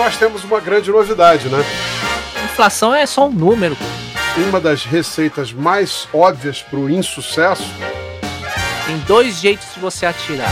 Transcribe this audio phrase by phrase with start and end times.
[0.00, 1.58] nós temos uma grande novidade, né?
[2.46, 3.76] Inflação é só um número.
[4.48, 7.70] Uma das receitas mais óbvias para o insucesso.
[8.86, 10.48] Tem dois jeitos de você atirar.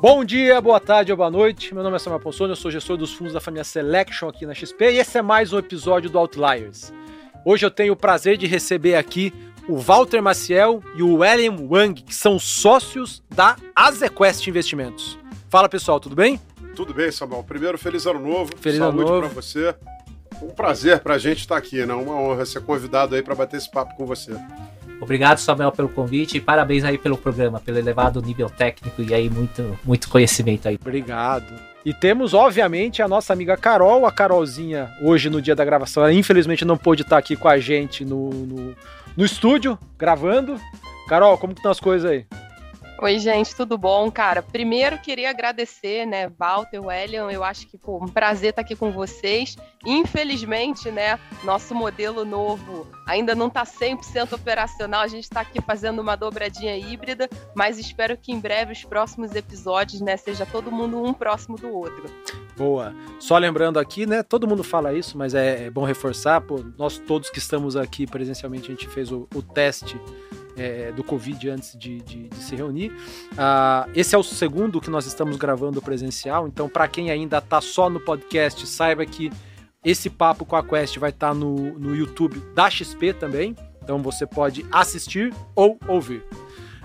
[0.00, 1.72] Bom dia, boa tarde ou boa noite.
[1.72, 4.52] Meu nome é Samuel Ponsoni, eu sou gestor dos fundos da família Selection aqui na
[4.52, 6.92] XP e esse é mais um episódio do Outliers.
[7.44, 9.32] Hoje eu tenho o prazer de receber aqui
[9.68, 15.18] o Walter Maciel e o William Wang, que são sócios da Azequest Investimentos.
[15.48, 16.40] Fala pessoal, tudo bem?
[16.74, 17.44] Tudo bem, Samuel.
[17.44, 18.50] Primeiro, feliz ano novo.
[18.60, 19.20] Feliz Saúde ano novo.
[19.20, 19.74] para você.
[20.42, 21.94] Um prazer para a gente estar aqui, né?
[21.94, 24.32] Uma honra ser convidado aí para bater esse papo com você.
[25.00, 29.30] Obrigado, Samuel, pelo convite e parabéns aí pelo programa, pelo elevado nível técnico e aí
[29.30, 30.78] muito, muito conhecimento aí.
[30.80, 31.52] Obrigado.
[31.84, 36.02] E temos, obviamente, a nossa amiga Carol, a Carolzinha, hoje no dia da gravação.
[36.02, 38.76] Ela infelizmente não pôde estar aqui com a gente no, no,
[39.16, 40.60] no estúdio, gravando.
[41.08, 42.26] Carol, como que estão as coisas aí?
[43.00, 44.10] Oi, gente, tudo bom?
[44.10, 48.74] Cara, primeiro queria agradecer, né, Walter, Welliam, eu acho que, pô, um prazer estar aqui
[48.76, 49.56] com vocês.
[49.84, 56.00] Infelizmente, né, nosso modelo novo ainda não está 100% operacional, a gente está aqui fazendo
[56.00, 61.02] uma dobradinha híbrida, mas espero que em breve os próximos episódios, né, seja todo mundo
[61.02, 62.04] um próximo do outro.
[62.56, 62.94] Boa.
[63.18, 64.22] Só lembrando aqui, né?
[64.22, 66.40] Todo mundo fala isso, mas é, é bom reforçar.
[66.40, 70.00] Pô, nós todos que estamos aqui presencialmente, a gente fez o, o teste
[70.56, 72.92] é, do Covid antes de, de, de se reunir.
[73.36, 77.60] Ah, esse é o segundo que nós estamos gravando presencial, então, para quem ainda está
[77.60, 79.30] só no podcast, saiba que
[79.84, 83.54] esse papo com a Quest vai estar no, no YouTube da XP também.
[83.82, 86.24] Então você pode assistir ou ouvir.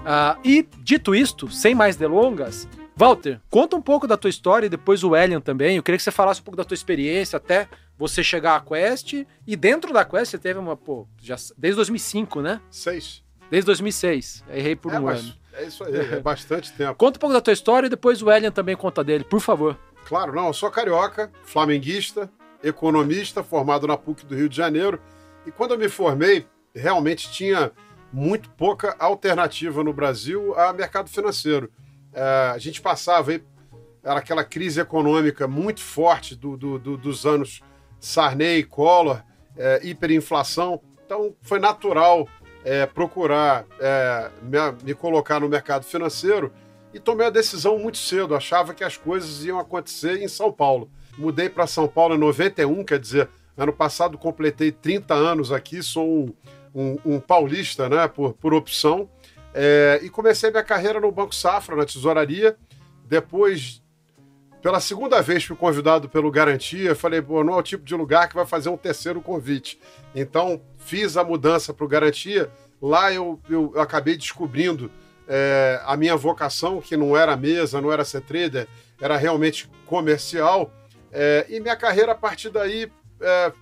[0.06, 2.68] Ah, e dito isto, sem mais delongas,
[3.00, 5.78] Walter, conta um pouco da tua história e depois o Elian também.
[5.78, 9.26] Eu queria que você falasse um pouco da tua experiência até você chegar à Quest.
[9.48, 12.60] E dentro da Quest você teve uma, pô, já, desde 2005, né?
[12.70, 13.24] Seis.
[13.50, 14.44] Desde 2006.
[14.50, 15.34] Errei por é, um mas ano.
[15.54, 16.94] é isso aí, é bastante tempo.
[17.00, 19.80] Conta um pouco da tua história e depois o Elian também conta dele, por favor.
[20.06, 22.30] Claro, não, eu sou carioca, flamenguista,
[22.62, 25.00] economista, formado na PUC do Rio de Janeiro.
[25.46, 26.46] E quando eu me formei,
[26.76, 27.72] realmente tinha
[28.12, 31.72] muito pouca alternativa no Brasil a mercado financeiro.
[32.14, 33.32] É, a gente passava
[34.04, 37.62] era aquela crise econômica muito forte do, do- do- dos anos
[38.00, 39.22] Sarney, Collor,
[39.58, 40.82] é, hiperinflação.
[41.06, 42.28] Então foi natural
[42.64, 46.52] é, procurar é, me, me colocar no mercado financeiro
[46.94, 48.36] e tomei a decisão muito cedo.
[48.36, 50.90] Achava que as coisas iam acontecer em São Paulo.
[51.18, 56.08] Mudei para São Paulo em 91, quer dizer, ano passado completei 30 anos aqui, sou
[56.08, 56.34] um,
[56.74, 59.10] um- um paulista né, por, por opção.
[59.54, 62.56] É, e comecei minha carreira no Banco Safra, na tesouraria.
[63.06, 63.82] Depois,
[64.62, 66.96] pela segunda vez, fui convidado pelo Garantia.
[66.96, 69.80] Falei, pô, não é o tipo de lugar que vai fazer um terceiro convite.
[70.14, 72.50] Então, fiz a mudança para o Garantia.
[72.82, 74.92] Lá eu, eu acabei descobrindo
[75.28, 78.68] é, a minha vocação, que não era mesa, não era ser trader,
[79.00, 80.72] era realmente comercial.
[81.12, 83.54] É, e minha carreira, a partir daí, é,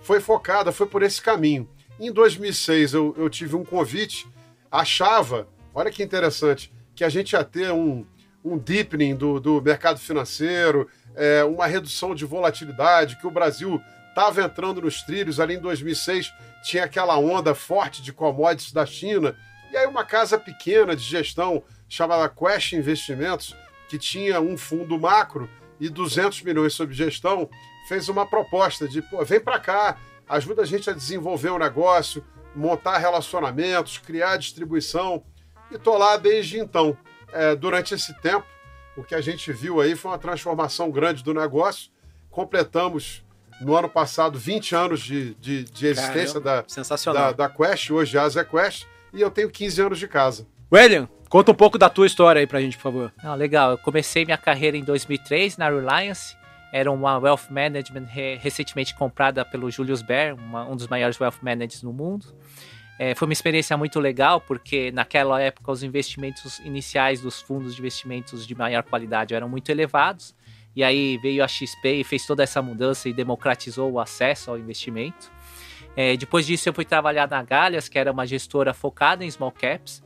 [0.00, 1.68] foi focada, foi por esse caminho.
[2.00, 4.26] Em 2006, eu, eu tive um convite,
[4.72, 8.06] achava, olha que interessante, que a gente ia ter um,
[8.42, 14.42] um deepening do, do mercado financeiro, é, uma redução de volatilidade, que o Brasil estava
[14.42, 16.32] entrando nos trilhos ali em 2006,
[16.62, 19.36] tinha aquela onda forte de commodities da China,
[19.70, 23.54] e aí uma casa pequena de gestão chamada Quest Investimentos,
[23.88, 27.48] que tinha um fundo macro e 200 milhões sob gestão,
[27.88, 32.24] fez uma proposta de, pô, vem para cá, ajuda a gente a desenvolver um negócio,
[32.54, 35.22] montar relacionamentos, criar distribuição.
[35.70, 36.96] E tô lá desde então.
[37.32, 38.46] É, durante esse tempo,
[38.96, 41.90] o que a gente viu aí foi uma transformação grande do negócio.
[42.30, 43.24] Completamos
[43.60, 47.32] no ano passado 20 anos de, de, de existência da, Sensacional.
[47.32, 50.46] da, da Quest, hoje a Asa Quest, e eu tenho 15 anos de casa.
[50.72, 53.12] William, conta um pouco da tua história aí pra gente, por favor.
[53.22, 56.36] Não, legal, eu comecei minha carreira em 2003 na Reliance,
[56.72, 61.38] era uma wealth management re- recentemente comprada pelo Julius Baer, uma- um dos maiores wealth
[61.42, 62.26] managers no mundo.
[62.98, 67.80] É, foi uma experiência muito legal, porque naquela época os investimentos iniciais dos fundos de
[67.80, 70.34] investimentos de maior qualidade eram muito elevados,
[70.74, 74.58] e aí veio a XP e fez toda essa mudança e democratizou o acesso ao
[74.58, 75.30] investimento.
[75.94, 79.52] É, depois disso eu fui trabalhar na Galhas, que era uma gestora focada em small
[79.52, 80.02] caps,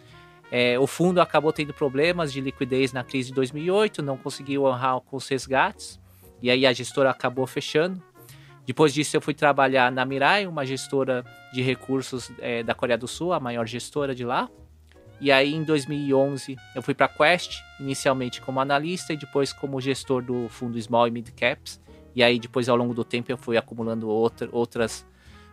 [0.51, 5.01] é, o fundo acabou tendo problemas de liquidez na crise de 2008, não conseguiu honrar
[5.01, 6.01] com os resgates,
[6.47, 8.01] e aí a gestora acabou fechando.
[8.65, 13.09] Depois disso, eu fui trabalhar na Mirai, uma gestora de recursos é, da Coreia do
[13.09, 14.49] Sul, a maior gestora de lá.
[15.21, 19.81] E aí, em 2011, eu fui para a Quest, inicialmente como analista e depois como
[19.81, 21.81] gestor do fundo Small e Mid Caps.
[22.15, 25.05] E aí, depois, ao longo do tempo, eu fui acumulando outra, outras,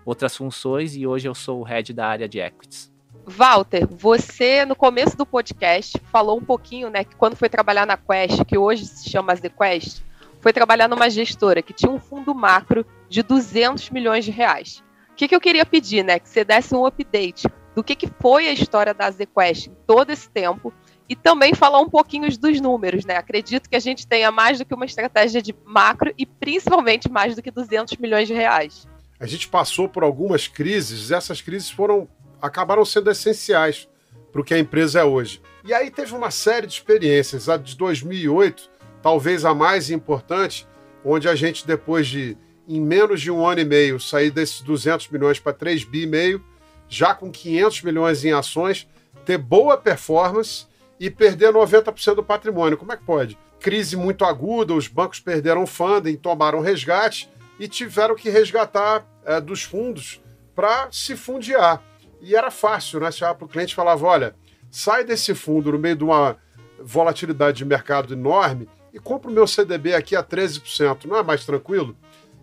[0.05, 2.93] outras funções e hoje eu sou o head da área de equities.
[3.25, 7.97] Walter, você no começo do podcast falou um pouquinho, né, que quando foi trabalhar na
[7.97, 10.03] Quest, que hoje se chama The Quest,
[10.43, 14.83] foi trabalhar numa gestora que tinha um fundo macro de 200 milhões de reais.
[15.13, 18.09] O que, que eu queria pedir, né, que você desse um update do que, que
[18.19, 20.73] foi a história da ZQuest em todo esse tempo
[21.07, 23.15] e também falar um pouquinho dos números, né?
[23.15, 27.35] Acredito que a gente tenha mais do que uma estratégia de macro e principalmente mais
[27.35, 28.85] do que 200 milhões de reais.
[29.19, 32.07] A gente passou por algumas crises, essas crises foram
[32.41, 33.87] acabaram sendo essenciais
[34.31, 35.41] para o que a empresa é hoje.
[35.63, 38.72] E aí teve uma série de experiências, a de 2008,
[39.03, 40.65] talvez a mais importante,
[41.03, 45.09] onde a gente depois de em menos de um ano e meio sair desses 200
[45.09, 46.41] milhões para 3 bi e meio,
[46.87, 48.87] já com 500 milhões em ações,
[49.25, 50.65] ter boa performance
[50.97, 52.77] e perder 90% do patrimônio.
[52.77, 53.37] Como é que pode?
[53.59, 57.29] Crise muito aguda, os bancos perderam funding, tomaram resgate
[57.59, 60.21] e tiveram que resgatar é, dos fundos
[60.55, 61.83] para se fundiar.
[62.21, 63.11] E era fácil, né?
[63.11, 64.35] Chegava para o cliente falava: olha,
[64.71, 66.37] sai desse fundo no meio de uma
[66.79, 71.05] volatilidade de mercado enorme e compra o meu CDB aqui a 13%.
[71.05, 71.97] Não é mais tranquilo?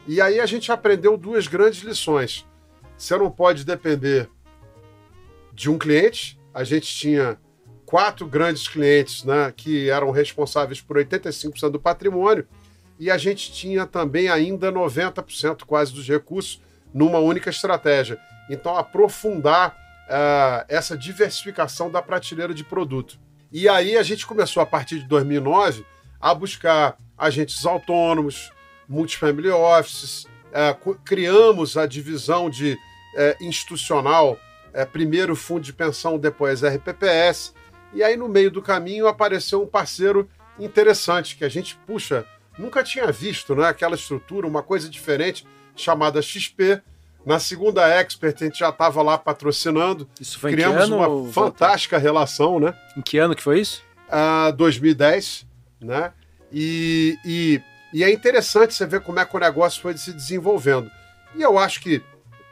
[0.06, 2.44] E aí a gente aprendeu duas grandes lições.
[2.98, 4.28] Você não pode depender
[5.52, 6.38] de um cliente.
[6.52, 7.38] A gente tinha
[7.86, 12.46] quatro grandes clientes né, que eram responsáveis por 85% do patrimônio
[12.98, 16.60] e a gente tinha também ainda 90% quase dos recursos
[16.92, 18.18] numa única estratégia.
[18.50, 19.70] Então, aprofundar
[20.06, 23.18] uh, essa diversificação da prateleira de produto.
[23.50, 25.84] E aí a gente começou, a partir de 2009,
[26.20, 28.50] a buscar agentes autônomos,
[28.88, 34.38] multifamily offices, uh, criamos a divisão de uh, institucional,
[34.92, 37.52] primeiro fundo de pensão, depois RPPS,
[37.92, 40.28] e aí no meio do caminho apareceu um parceiro
[40.58, 42.24] interessante que a gente, puxa,
[42.58, 43.66] nunca tinha visto, né?
[43.66, 46.80] Aquela estrutura, uma coisa diferente chamada XP.
[47.24, 50.08] Na segunda Expert, a gente já estava lá patrocinando.
[50.20, 52.74] Isso foi Criamos em que ano, uma fantástica relação, né?
[52.96, 53.82] Em que ano que foi isso?
[54.08, 55.46] Uh, 2010,
[55.80, 56.12] né?
[56.52, 57.62] E, e,
[57.92, 60.90] e é interessante você ver como é que o negócio foi se desenvolvendo.
[61.34, 62.02] E eu acho que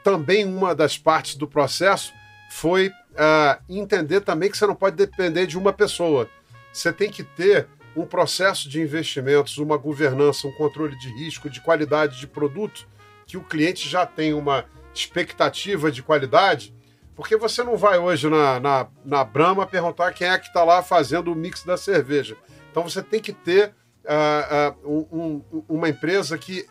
[0.02, 2.12] também uma das partes do processo
[2.50, 6.28] foi uh, entender também que você não pode depender de uma pessoa.
[6.72, 7.66] Você tem que ter
[7.96, 12.86] um processo de investimentos, uma governança, um controle de risco, de qualidade de produto,
[13.26, 14.64] que o cliente já tem uma
[14.94, 16.74] expectativa de qualidade,
[17.14, 20.82] porque você não vai hoje na, na, na Brahma perguntar quem é que está lá
[20.82, 22.36] fazendo o mix da cerveja.
[22.78, 26.64] Então você tem que ter uh, uh, um, um, uma empresa que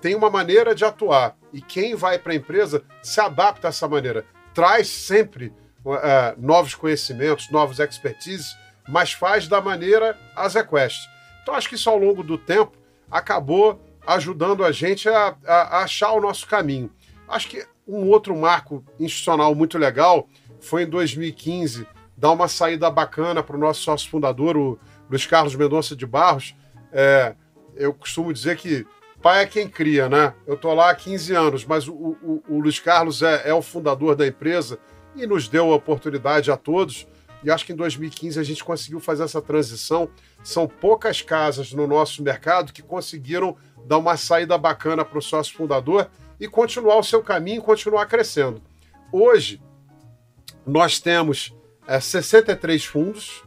[0.00, 1.36] tem uma maneira de atuar.
[1.52, 4.24] E quem vai para a empresa se adapta a essa maneira.
[4.54, 5.52] Traz sempre
[5.84, 5.94] uh,
[6.38, 8.56] novos conhecimentos, novos expertises,
[8.88, 11.10] mas faz da maneira a ZQuest.
[11.42, 12.78] Então acho que isso ao longo do tempo
[13.10, 16.90] acabou ajudando a gente a, a, a achar o nosso caminho.
[17.28, 20.26] Acho que um outro marco institucional muito legal
[20.58, 21.86] foi em 2015
[22.16, 24.78] dar uma saída bacana para o nosso sócio fundador, o
[25.10, 26.54] Luiz Carlos Mendonça de Barros.
[26.92, 27.34] É,
[27.74, 28.86] eu costumo dizer que
[29.20, 30.34] pai é quem cria, né?
[30.46, 33.60] Eu estou lá há 15 anos, mas o, o, o Luiz Carlos é, é, o
[33.60, 34.78] fundador da empresa
[35.14, 37.06] e nos deu a oportunidade a todos.
[37.42, 40.08] E acho que em 2015 a gente conseguiu fazer essa transição.
[40.42, 45.56] São poucas casas no nosso mercado que conseguiram dar uma saída bacana para o sócio
[45.56, 46.08] fundador
[46.38, 48.62] e continuar o seu caminho, continuar crescendo.
[49.12, 49.60] Hoje,
[50.66, 51.54] nós temos
[51.86, 53.42] é, 63 fundos,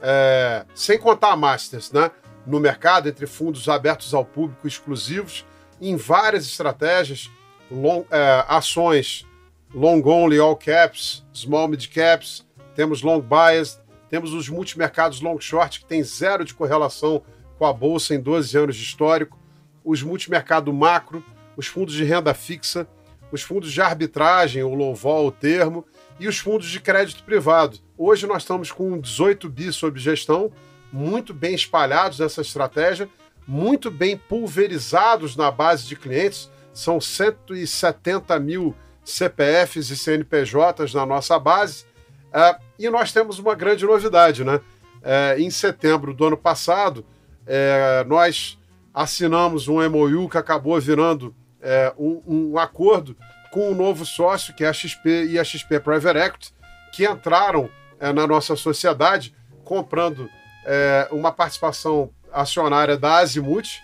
[0.00, 2.10] é, sem contar a Masters, né?
[2.46, 5.44] No mercado, entre fundos abertos ao público exclusivos,
[5.80, 7.30] em várias estratégias,
[7.70, 9.26] long, é, ações
[9.74, 15.80] long only, all caps, small mid caps, temos long bias, temos os multimercados long short,
[15.80, 17.22] que tem zero de correlação
[17.58, 19.38] com a bolsa em 12 anos de histórico,
[19.84, 21.24] os multimercado macro,
[21.56, 22.86] os fundos de renda fixa,
[23.30, 25.84] os fundos de arbitragem, o low vol, o termo,
[26.18, 27.78] e os fundos de crédito privado.
[27.96, 30.50] Hoje nós estamos com 18 bi sob gestão,
[30.92, 33.08] muito bem espalhados nessa estratégia,
[33.46, 41.38] muito bem pulverizados na base de clientes, são 170 mil CPFs e CNPJs na nossa
[41.38, 41.84] base.
[42.28, 44.56] Uh, e nós temos uma grande novidade, né?
[44.56, 48.58] Uh, em setembro do ano passado, uh, nós
[48.92, 51.34] assinamos um MOU que acabou virando
[51.98, 53.16] um, um, acordo
[53.50, 56.54] com um novo sócio, que é a XP e a XP Private Equity,
[56.92, 60.28] que entraram na nossa sociedade comprando
[61.10, 63.80] uma participação acionária da Azimuth,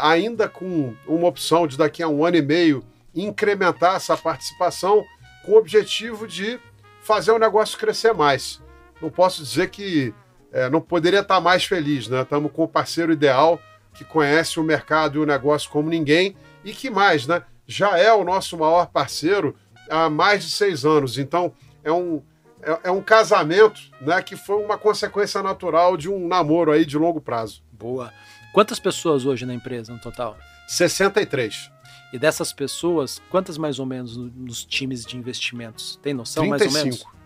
[0.00, 5.04] ainda com uma opção de daqui a um ano e meio incrementar essa participação
[5.44, 6.58] com o objetivo de
[7.02, 8.62] fazer o negócio crescer mais.
[9.00, 10.14] Não posso dizer que
[10.52, 12.22] é, não poderia estar mais feliz, né?
[12.22, 13.60] Estamos com o parceiro ideal
[13.94, 17.42] que conhece o mercado e o negócio como ninguém e que mais, né?
[17.66, 19.56] Já é o nosso maior parceiro
[19.88, 21.18] há mais de seis anos.
[21.18, 21.52] Então
[21.84, 22.22] é um,
[22.62, 26.96] é, é, um casamento, né, que foi uma consequência natural de um namoro aí de
[26.96, 27.62] longo prazo.
[27.72, 28.12] Boa.
[28.52, 30.36] Quantas pessoas hoje na empresa no total?
[30.68, 31.70] 63.
[32.12, 35.98] E dessas pessoas, quantas mais ou menos nos times de investimentos?
[36.02, 36.72] Tem noção 35.
[36.72, 37.22] mais ou menos?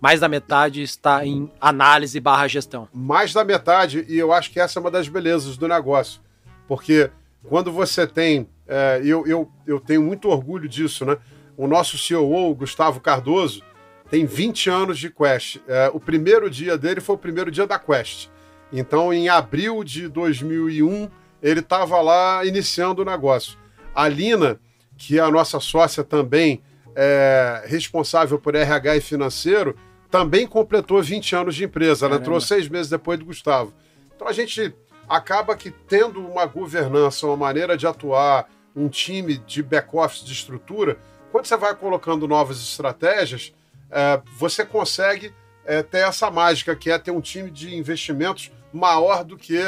[0.00, 2.88] Mais da metade está em análise barra gestão.
[2.92, 6.20] Mais da metade, e eu acho que essa é uma das belezas do negócio.
[6.68, 7.10] Porque
[7.44, 11.16] quando você tem, é, eu, eu, eu tenho muito orgulho disso, né?
[11.56, 13.62] O nosso CEO, Gustavo Cardoso,
[14.10, 15.58] tem 20 anos de Quest.
[15.66, 18.28] É, o primeiro dia dele foi o primeiro dia da Quest.
[18.72, 21.08] Então, em abril de 2001,
[21.42, 23.58] ele estava lá iniciando o negócio.
[23.94, 24.60] A Lina,
[24.96, 26.62] que é a nossa sócia também,
[26.94, 29.74] é, responsável por RH e financeiro,
[30.10, 32.06] também completou 20 anos de empresa.
[32.06, 33.72] Ela entrou seis meses depois do Gustavo.
[34.14, 34.74] Então a gente
[35.08, 40.98] acaba que tendo uma governança, uma maneira de atuar, um time de back-office, de estrutura,
[41.30, 43.52] quando você vai colocando novas estratégias,
[43.90, 45.32] é, você consegue
[45.64, 49.58] é, ter essa mágica, que é ter um time de investimentos maior do que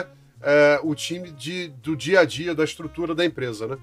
[0.43, 3.67] é, o time de, do dia a dia, da estrutura da empresa.
[3.67, 3.79] Né?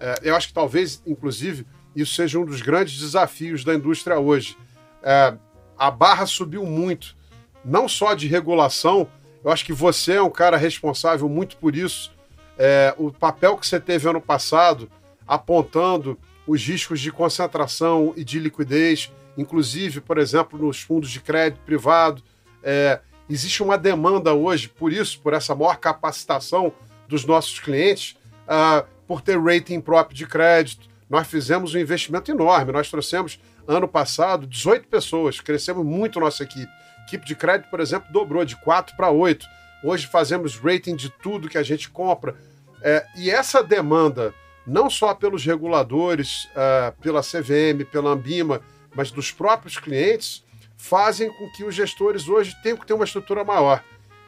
[0.00, 4.56] É, eu acho que talvez, inclusive, isso seja um dos grandes desafios da indústria hoje.
[5.02, 5.34] É,
[5.76, 7.16] a barra subiu muito,
[7.64, 9.08] não só de regulação,
[9.44, 12.12] eu acho que você é um cara responsável muito por isso.
[12.58, 14.90] É, o papel que você teve ano passado,
[15.26, 21.60] apontando os riscos de concentração e de liquidez, inclusive, por exemplo, nos fundos de crédito
[21.60, 22.22] privado.
[22.62, 23.00] É,
[23.30, 26.72] existe uma demanda hoje, por isso, por essa maior capacitação
[27.06, 30.88] dos nossos clientes, uh, por ter rating próprio de crédito.
[31.08, 32.72] Nós fizemos um investimento enorme.
[32.72, 36.70] Nós trouxemos, ano passado, 18 pessoas, crescemos muito nossa equipe.
[37.06, 39.46] Equipe de crédito, por exemplo, dobrou de 4 para 8.
[39.82, 42.36] Hoje fazemos rating de tudo que a gente compra.
[42.82, 44.34] É, e essa demanda,
[44.66, 48.60] não só pelos reguladores, uh, pela CVM, pela Ambima,
[48.94, 50.44] mas dos próprios clientes,
[50.76, 53.82] fazem com que os gestores hoje tenham que ter uma estrutura maior.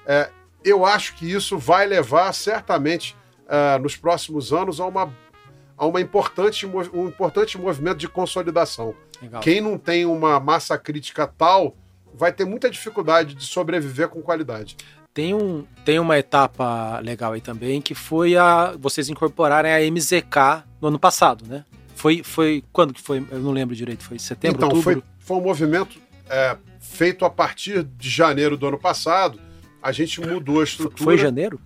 [0.07, 0.31] É,
[0.65, 3.17] eu acho que isso vai levar certamente
[3.47, 5.15] uh, nos próximos anos a uma,
[5.77, 8.95] a uma importante, um importante movimento de consolidação.
[9.23, 9.41] Legal.
[9.41, 11.77] Quem não tem uma massa crítica tal
[12.13, 14.77] vai ter muita dificuldade de sobreviver com qualidade.
[15.13, 20.65] Tem, um, tem uma etapa legal aí também que foi a vocês incorporarem a MZK
[20.81, 21.65] no ano passado, né?
[21.97, 23.25] Foi, foi quando que foi?
[23.31, 24.05] Eu não lembro direito.
[24.05, 25.03] Foi setembro, então, outubro?
[25.03, 25.99] Foi, foi um movimento
[26.31, 29.39] é, feito a partir de janeiro do ano passado.
[29.83, 31.05] A gente mudou a estrutura.
[31.05, 31.61] Foi em janeiro?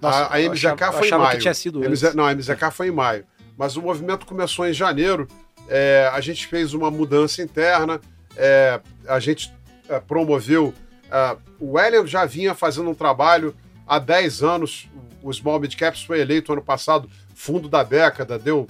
[0.00, 1.30] Nossa, a, a MZK achava, foi em maio.
[1.30, 3.24] que tinha sido MZ, Não, a MZK foi em maio.
[3.56, 5.26] Mas o movimento começou em janeiro.
[5.68, 8.00] É, a gente fez uma mudança interna.
[8.36, 9.52] É, a gente
[9.88, 10.74] é, promoveu.
[11.10, 13.54] É, o Elian já vinha fazendo um trabalho
[13.86, 14.88] há 10 anos.
[15.22, 18.66] O Small Mid Caps foi eleito ano passado fundo da década, deu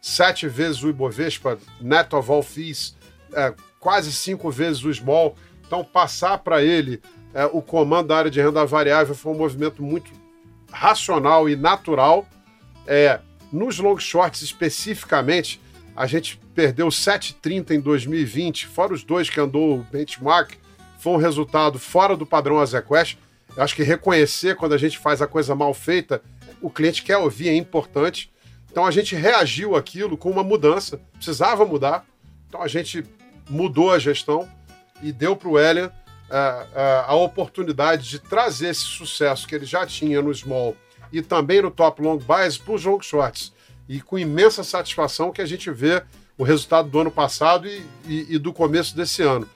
[0.00, 2.96] sete vezes o Ibovespa, net of all fees,
[3.32, 5.36] é, quase cinco vezes o small.
[5.66, 7.00] Então, passar para ele
[7.34, 10.12] é, o comando da área de renda variável foi um movimento muito
[10.70, 12.26] racional e natural.
[12.86, 13.20] É,
[13.52, 15.60] nos long shorts especificamente,
[15.96, 20.54] a gente perdeu 7,30 em 2020, fora os dois que andou o benchmark,
[21.02, 23.18] foi um resultado fora do padrão Azequest.
[23.56, 26.22] Eu acho que reconhecer quando a gente faz a coisa mal feita,
[26.60, 28.32] o cliente quer ouvir, é importante.
[28.70, 32.06] Então a gente reagiu aquilo com uma mudança, precisava mudar.
[32.46, 33.04] Então a gente
[33.50, 34.48] mudou a gestão
[35.02, 39.66] e deu para o Elian uh, uh, a oportunidade de trazer esse sucesso que ele
[39.66, 40.76] já tinha no small
[41.12, 43.52] e também no top long buys para os long shorts.
[43.88, 46.04] E com imensa satisfação que a gente vê
[46.38, 49.48] o resultado do ano passado e, e, e do começo desse ano.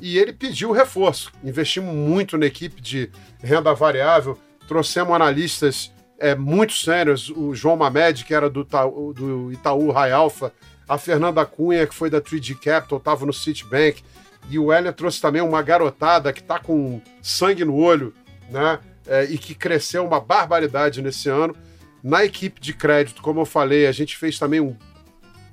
[0.00, 1.32] E ele pediu reforço.
[1.42, 3.10] Investimos muito na equipe de
[3.42, 9.92] renda variável, trouxemos analistas é, muito sérios, o João Mamed, que era do, do Itaú
[9.92, 10.52] Alpha,
[10.88, 14.02] a Fernanda Cunha, que foi da 3G Capital, estava no Citibank,
[14.48, 18.12] e o Hélio trouxe também uma garotada que está com sangue no olho,
[18.50, 18.78] né?
[19.06, 21.54] É, e que cresceu uma barbaridade nesse ano.
[22.02, 24.76] Na equipe de crédito, como eu falei, a gente fez também um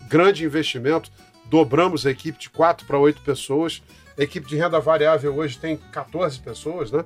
[0.07, 1.11] grande investimento,
[1.45, 3.81] dobramos a equipe de 4 para 8 pessoas.
[4.17, 7.03] A equipe de renda variável hoje tem 14 pessoas, né?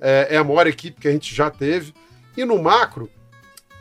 [0.00, 1.94] É, é a maior equipe que a gente já teve.
[2.36, 3.10] E no macro,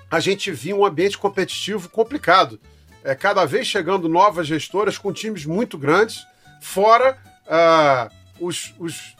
[0.10, 2.60] a gente viu um ambiente competitivo complicado.
[3.04, 6.26] É, cada vez chegando novas gestoras com times muito grandes,
[6.62, 9.16] fora uh, os, os,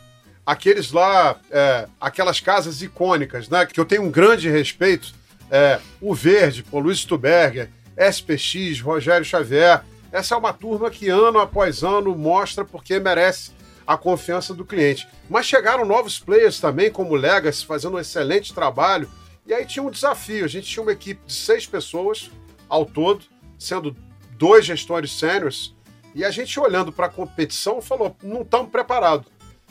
[0.46, 3.66] aqueles lá, é, aquelas casas icônicas, né?
[3.66, 5.14] Que eu tenho um grande respeito.
[5.52, 9.84] É, o Verde, o Luiz Stuberger, SPX, Rogério Xavier.
[10.14, 13.52] Essa é uma turma que ano após ano mostra porque merece
[13.86, 15.08] a confiança do cliente.
[15.28, 19.10] Mas chegaram novos players também, como Legacy, fazendo um excelente trabalho
[19.44, 20.46] e aí tinha um desafio.
[20.46, 22.30] A gente tinha uma equipe de seis pessoas
[22.70, 23.26] ao todo,
[23.58, 23.96] sendo
[24.38, 25.76] dois gestores sêniores
[26.14, 29.26] E a gente olhando para a competição falou: não estamos preparados.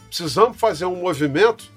[0.08, 1.70] Precisamos fazer um movimento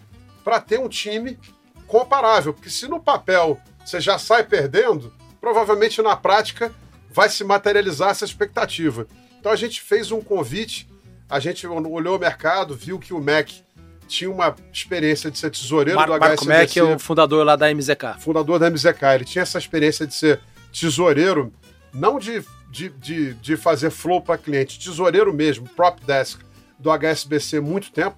[0.44, 1.38] para ter um time
[1.86, 6.74] comparável, porque se no papel você já sai perdendo, provavelmente na prática
[7.16, 9.08] vai se materializar essa expectativa.
[9.40, 10.86] Então a gente fez um convite,
[11.30, 13.64] a gente olhou o mercado, viu que o MEC
[14.06, 16.60] tinha uma experiência de ser tesoureiro Mar do Marco HSBC.
[16.60, 18.20] Mac é o fundador lá da MZK.
[18.20, 19.04] Fundador da MZK.
[19.16, 20.42] Ele tinha essa experiência de ser
[20.78, 21.54] tesoureiro,
[21.94, 26.42] não de, de, de, de fazer flow para cliente, tesoureiro mesmo, prop desk
[26.78, 28.18] do HSBC muito tempo.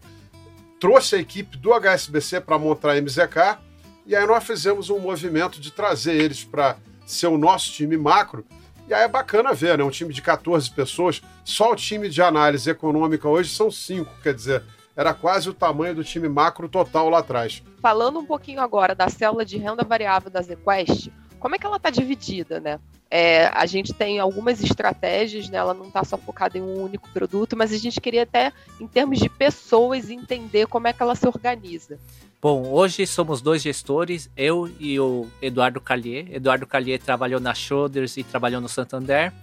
[0.79, 3.59] Trouxe a equipe do HSBC para montar a MZK
[4.07, 8.43] e aí nós fizemos um movimento de trazer eles para ser o nosso time macro.
[8.87, 9.83] E aí é bacana ver, né?
[9.83, 14.33] Um time de 14 pessoas, só o time de análise econômica hoje são cinco, quer
[14.33, 14.63] dizer,
[14.95, 17.61] era quase o tamanho do time macro total lá atrás.
[17.81, 21.75] Falando um pouquinho agora da célula de renda variável da ZQuest, como é que ela
[21.75, 22.79] está dividida, né?
[23.11, 25.57] É, a gente tem algumas estratégias, né?
[25.57, 28.51] ela não está só focada em um único produto, mas a gente queria até,
[28.81, 31.99] em termos de pessoas, entender como é que ela se organiza.
[32.39, 36.27] Bom, hoje somos dois gestores, eu e o Eduardo Callier.
[36.31, 39.33] Eduardo Callier trabalhou na Schroders e trabalhou no Santander.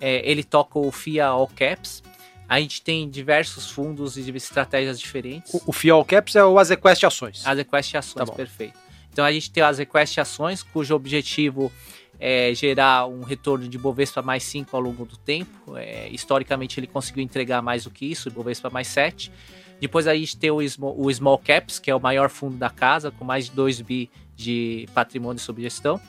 [0.00, 2.00] É, ele toca o FIA All Caps.
[2.48, 5.52] A gente tem diversos fundos e estratégias diferentes.
[5.52, 7.44] O, o FIA All Caps é o Azequest Ações.
[7.44, 8.78] Azequest Ações, tá perfeito.
[9.12, 11.72] Então a gente tem o Azequest Ações, cujo objetivo
[12.20, 15.76] é, gerar um retorno de Bovespa mais 5 ao longo do tempo.
[15.76, 19.32] É, historicamente ele conseguiu entregar mais do que isso, Bovespa mais 7.
[19.80, 22.70] Depois a gente tem o Small, o Small Caps, que é o maior fundo da
[22.70, 26.00] casa, com mais de 2 bi de patrimônio sob gestão.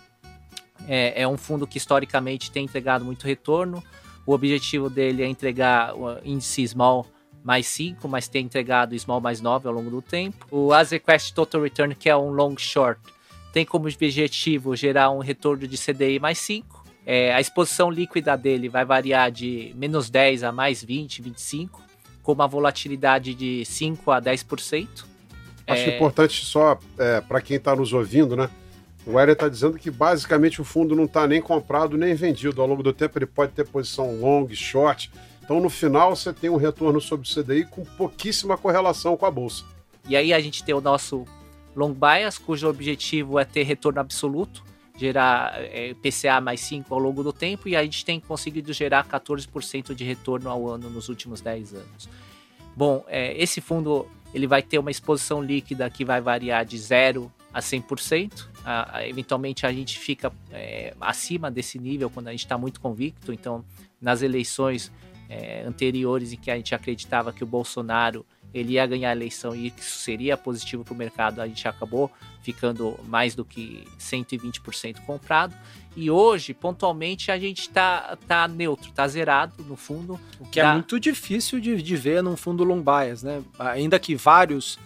[0.88, 3.84] É, é, um fundo que historicamente tem entregado muito retorno.
[4.26, 7.06] O objetivo dele é entregar o índice Small
[7.44, 10.46] mais 5, mas tem entregado Small mais 9 ao longo do tempo.
[10.52, 13.02] O Azequest Total Return, que é um long short,
[13.52, 16.84] tem como objetivo gerar um retorno de CDI mais 5.
[17.06, 21.82] É, a exposição líquida dele vai variar de menos 10 a mais 20, 25,
[22.30, 24.88] com uma volatilidade de 5 a 10%.
[25.66, 25.96] Acho é...
[25.96, 28.48] importante só é, para quem está nos ouvindo, né?
[29.04, 32.62] O Hélio está dizendo que basicamente o fundo não está nem comprado nem vendido.
[32.62, 35.10] Ao longo do tempo ele pode ter posição long, short.
[35.44, 39.32] Então no final você tem um retorno sobre o CDI com pouquíssima correlação com a
[39.32, 39.64] bolsa.
[40.08, 41.26] E aí a gente tem o nosso
[41.76, 44.64] long bias, cujo objetivo é ter retorno absoluto,
[45.00, 49.08] gerar é, PCA mais 5 ao longo do tempo, e a gente tem conseguido gerar
[49.08, 52.10] 14% de retorno ao ano nos últimos 10 anos.
[52.76, 57.32] Bom, é, esse fundo ele vai ter uma exposição líquida que vai variar de 0
[57.54, 58.48] a 100%.
[58.64, 63.32] A, eventualmente a gente fica é, acima desse nível quando a gente está muito convicto.
[63.32, 63.64] Então,
[64.02, 64.92] nas eleições
[65.30, 69.56] é, anteriores em que a gente acreditava que o Bolsonaro ele ia ganhar a eleição
[69.56, 75.02] e isso seria positivo para o mercado, a gente acabou ficando mais do que 120%
[75.06, 75.54] comprado.
[75.96, 80.20] E hoje, pontualmente, a gente está tá neutro, está zerado no fundo.
[80.40, 80.70] O que é da...
[80.70, 83.44] é muito difícil de, de ver num fundo long bias, né?
[83.58, 84.80] Ainda que vários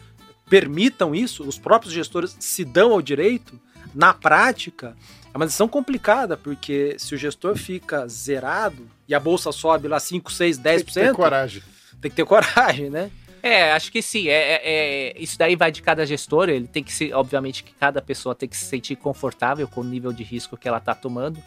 [0.50, 3.60] permitam isso, os próprios gestores se dão ao direito,
[3.94, 4.96] na prática,
[5.34, 10.00] é uma decisão complicada, porque se o gestor fica zerado e a bolsa sobe lá
[10.00, 10.64] 5, 6, 10%.
[10.64, 11.64] Tem que ter coragem.
[12.02, 13.12] Tem que ter coragem, né?
[13.44, 14.30] É, acho que sim.
[14.30, 16.48] É, é, é, isso daí vai de cada gestor.
[16.48, 19.84] Ele tem que se, obviamente, que cada pessoa tem que se sentir confortável com o
[19.84, 21.44] nível de risco que ela está tomando.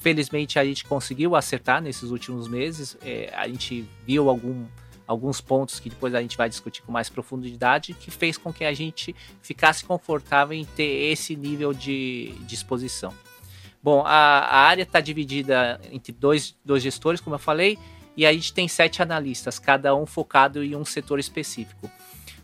[0.00, 2.96] Felizmente a gente conseguiu acertar nesses últimos meses.
[3.04, 4.64] É, a gente viu algum,
[5.06, 8.64] alguns pontos que depois a gente vai discutir com mais profundidade, que fez com que
[8.64, 13.12] a gente ficasse confortável em ter esse nível de, de exposição.
[13.82, 17.78] Bom, a, a área está dividida entre dois, dois gestores, como eu falei
[18.16, 21.90] e a gente tem sete analistas, cada um focado em um setor específico.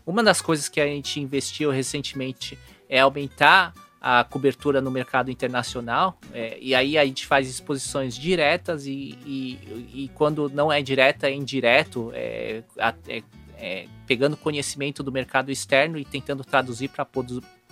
[0.05, 2.57] Uma das coisas que a gente investiu recentemente
[2.89, 8.87] é aumentar a cobertura no mercado internacional, é, e aí a gente faz exposições diretas
[8.87, 9.59] e, e,
[9.93, 12.63] e quando não é direta, é indireto, é,
[13.07, 13.23] é,
[13.57, 17.07] é pegando conhecimento do mercado externo e tentando traduzir para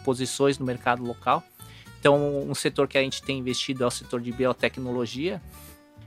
[0.05, 1.43] posições no mercado local.
[1.99, 5.41] Então, um setor que a gente tem investido é o setor de biotecnologia,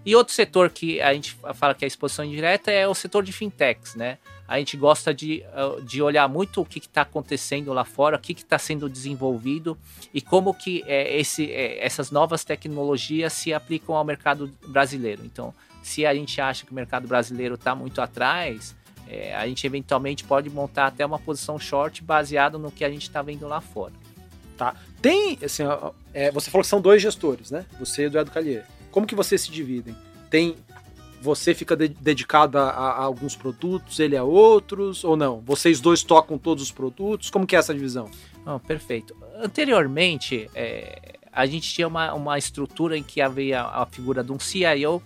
[0.05, 3.33] e outro setor que a gente fala que é exposição indireta é o setor de
[3.33, 4.19] fintechs, né?
[4.49, 8.21] A gente gosta de, uh, de olhar muito o que está acontecendo lá fora, o
[8.21, 9.79] que está sendo desenvolvido
[10.13, 15.23] e como que é, esse, é, essas novas tecnologias se aplicam ao mercado brasileiro.
[15.25, 18.75] Então, se a gente acha que o mercado brasileiro está muito atrás,
[19.09, 23.03] é, a gente eventualmente pode montar até uma posição short baseado no que a gente
[23.03, 23.93] está vendo lá fora.
[24.57, 24.75] Tá.
[25.01, 25.63] Tem, assim,
[26.13, 27.65] é, você falou que são dois gestores, né?
[27.79, 28.65] Você e Eduardo Calheiro.
[28.93, 29.97] Como que vocês se dividem?
[30.31, 30.57] Tem
[31.21, 35.41] você fica de, dedicado a, alguns produtos, ele a outros ou não?
[35.41, 37.31] Vocês dois tocam todos os produtos?
[37.31, 38.11] Como que é essa divisão?
[38.45, 39.17] Oh, perfeito.
[39.37, 44.39] Anteriormente, é, a gente tinha uma, uma estrutura em que havia a figura de um
[44.39, 45.01] CIO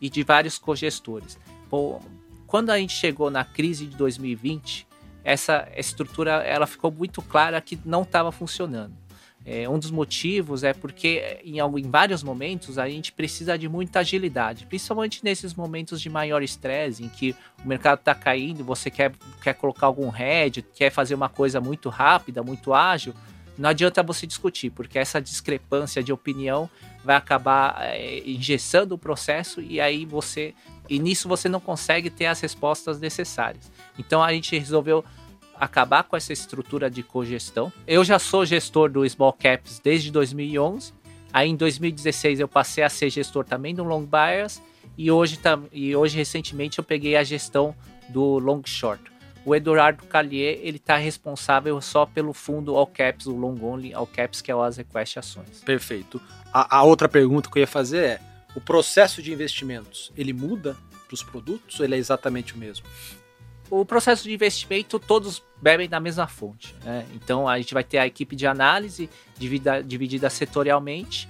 [0.00, 1.38] e de vários cogestores.
[1.70, 2.00] pô,
[2.48, 4.86] quando a gente chegou na crise de 2020,
[5.24, 8.92] essa estrutura ela ficou muito clara que não estava funcionando.
[9.44, 13.98] É, um dos motivos é porque em, em vários momentos a gente precisa de muita
[13.98, 19.12] agilidade, principalmente nesses momentos de maior estresse, em que o mercado está caindo, você quer,
[19.42, 23.14] quer colocar algum head, quer fazer uma coisa muito rápida, muito ágil,
[23.58, 26.70] não adianta você discutir, porque essa discrepância de opinião
[27.04, 30.54] vai acabar é, engessando o processo e aí você.
[30.88, 33.70] E nisso você não consegue ter as respostas necessárias.
[33.98, 35.04] Então a gente resolveu
[35.62, 37.72] acabar com essa estrutura de cogestão.
[37.86, 40.92] Eu já sou gestor do Small Caps desde 2011.
[41.32, 44.60] Aí em 2016 eu passei a ser gestor também do Long Buyers
[44.98, 45.38] e hoje,
[45.72, 47.76] e hoje recentemente eu peguei a gestão
[48.08, 49.04] do Long Short.
[49.44, 54.06] O Eduardo Callier, ele está responsável só pelo fundo All Caps, o Long Only All
[54.06, 55.62] Caps, que é o As Request Ações.
[55.64, 56.20] Perfeito.
[56.52, 58.20] A, a outra pergunta que eu ia fazer é,
[58.56, 62.84] o processo de investimentos, ele muda para os produtos ou ele é exatamente o mesmo?
[63.74, 66.74] O processo de investimento todos bebem da mesma fonte.
[66.84, 67.06] Né?
[67.14, 69.08] Então a gente vai ter a equipe de análise
[69.38, 71.26] dividida, dividida setorialmente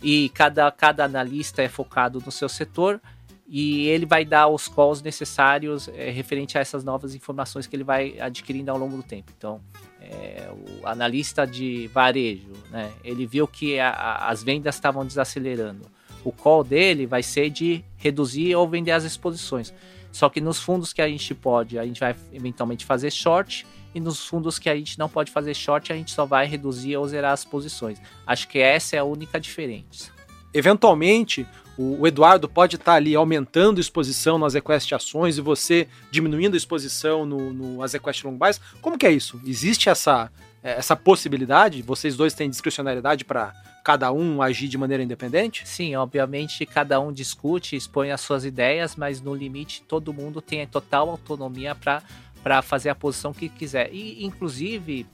[0.00, 3.00] e cada, cada analista é focado no seu setor
[3.44, 7.82] e ele vai dar os calls necessários é, referente a essas novas informações que ele
[7.82, 9.32] vai adquirindo ao longo do tempo.
[9.36, 9.60] Então,
[10.00, 10.48] é,
[10.80, 15.90] o analista de varejo, né, ele viu que a, a, as vendas estavam desacelerando.
[16.22, 19.74] O call dele vai ser de reduzir ou vender as exposições.
[20.12, 24.00] Só que nos fundos que a gente pode, a gente vai eventualmente fazer short, e
[24.00, 27.06] nos fundos que a gente não pode fazer short, a gente só vai reduzir ou
[27.08, 28.00] zerar as posições.
[28.26, 30.12] Acho que essa é a única diferença.
[30.54, 31.46] Eventualmente,
[31.76, 36.56] o Eduardo pode estar ali aumentando a exposição nas Equest ações e você diminuindo a
[36.56, 38.60] exposição no, no as long buys.
[38.80, 39.40] Como que é isso?
[39.46, 40.30] Existe essa,
[40.62, 41.82] essa possibilidade?
[41.82, 45.66] Vocês dois têm discricionalidade para cada um agir de maneira independente?
[45.66, 50.66] Sim, obviamente cada um discute, expõe as suas ideias, mas no limite todo mundo tem
[50.66, 53.92] total autonomia para fazer a posição que quiser.
[53.92, 55.06] E, inclusive,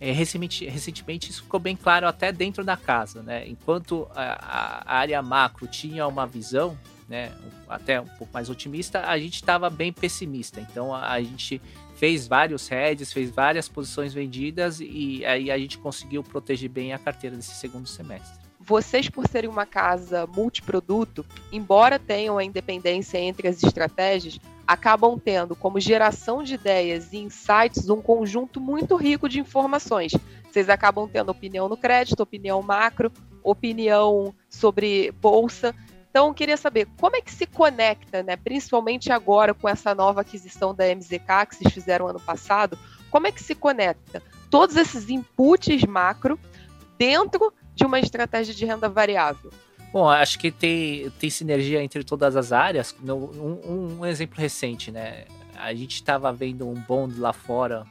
[0.00, 3.22] é, recentemente, recentemente, isso ficou bem claro até dentro da casa.
[3.22, 3.48] Né?
[3.48, 6.76] Enquanto a, a área macro tinha uma visão
[7.08, 7.32] né,
[7.68, 10.60] até um pouco mais otimista, a gente estava bem pessimista.
[10.60, 11.60] Então a, a gente
[12.04, 16.98] fez vários heads, fez várias posições vendidas e aí a gente conseguiu proteger bem a
[16.98, 18.44] carteira desse segundo semestre.
[18.60, 25.56] Vocês, por serem uma casa multiproduto, embora tenham a independência entre as estratégias, acabam tendo
[25.56, 30.12] como geração de ideias e insights um conjunto muito rico de informações.
[30.52, 33.10] Vocês acabam tendo opinião no crédito, opinião macro,
[33.42, 35.74] opinião sobre bolsa.
[36.14, 40.20] Então, eu queria saber como é que se conecta, né, principalmente agora com essa nova
[40.20, 42.78] aquisição da MZK que vocês fizeram ano passado,
[43.10, 46.38] como é que se conecta todos esses inputs macro
[46.96, 49.50] dentro de uma estratégia de renda variável?
[49.92, 52.94] Bom, acho que tem, tem sinergia entre todas as áreas.
[53.02, 55.24] Um, um exemplo recente, né?
[55.56, 57.84] A gente estava vendo um bond lá fora,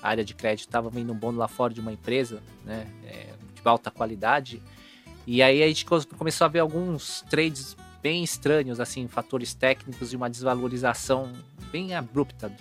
[0.00, 2.86] a área de crédito estava vendo um bond lá fora de uma empresa, né?
[3.04, 4.62] É, de alta qualidade
[5.26, 10.16] e aí a gente começou a ver alguns trades bem estranhos, assim, fatores técnicos e
[10.16, 11.32] uma desvalorização
[11.72, 12.52] bem abrupta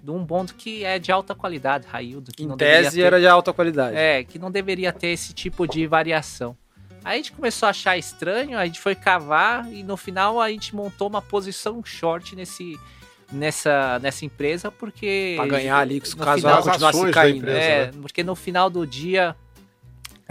[0.00, 2.30] de um bond que é de alta qualidade, yield.
[2.30, 3.96] Que em não tese ter, era de alta qualidade.
[3.96, 6.56] É, que não deveria ter esse tipo de variação.
[7.04, 10.48] Aí a gente começou a achar estranho, a gente foi cavar e no final a
[10.48, 12.78] gente montou uma posição short nesse,
[13.32, 15.34] nessa, nessa empresa porque...
[15.36, 17.38] Pra ganhar ali, caso ela continuasse caindo.
[17.38, 17.92] Empresa, é, né?
[18.00, 19.34] porque no final do dia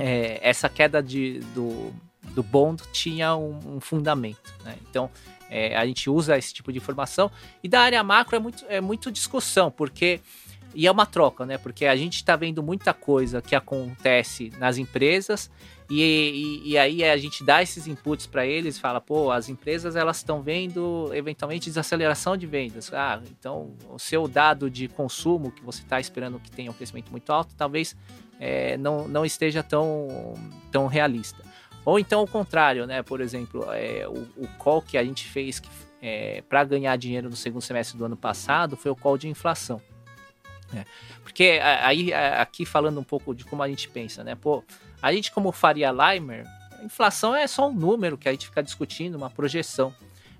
[0.01, 1.93] é, essa queda de, do,
[2.33, 4.51] do bond tinha um, um fundamento.
[4.65, 4.75] Né?
[4.89, 5.11] Então,
[5.47, 7.29] é, a gente usa esse tipo de informação.
[7.63, 10.19] E da área macro é muito, é muito discussão, porque.
[10.73, 11.57] E é uma troca, né?
[11.57, 15.51] Porque a gente está vendo muita coisa que acontece nas empresas
[15.93, 19.97] e, e, e, aí a gente dá esses inputs para eles, fala, pô, as empresas
[19.97, 22.93] elas estão vendo eventualmente desaceleração de vendas.
[22.93, 27.11] Ah, então o seu dado de consumo que você está esperando que tenha um crescimento
[27.11, 27.93] muito alto, talvez
[28.41, 30.33] é, não, não esteja tão,
[30.71, 31.43] tão realista.
[31.85, 33.03] Ou então o contrário, né?
[33.03, 35.61] Por exemplo, é, o, o call que a gente fez
[36.01, 39.79] é, para ganhar dinheiro no segundo semestre do ano passado foi o call de inflação.
[40.73, 40.85] Né?
[41.21, 44.33] Porque aí, aqui falando um pouco de como a gente pensa, né?
[44.33, 44.63] Pô,
[44.99, 46.45] a gente, como faria Limer,
[46.83, 49.93] inflação é só um número que a gente fica discutindo, uma projeção.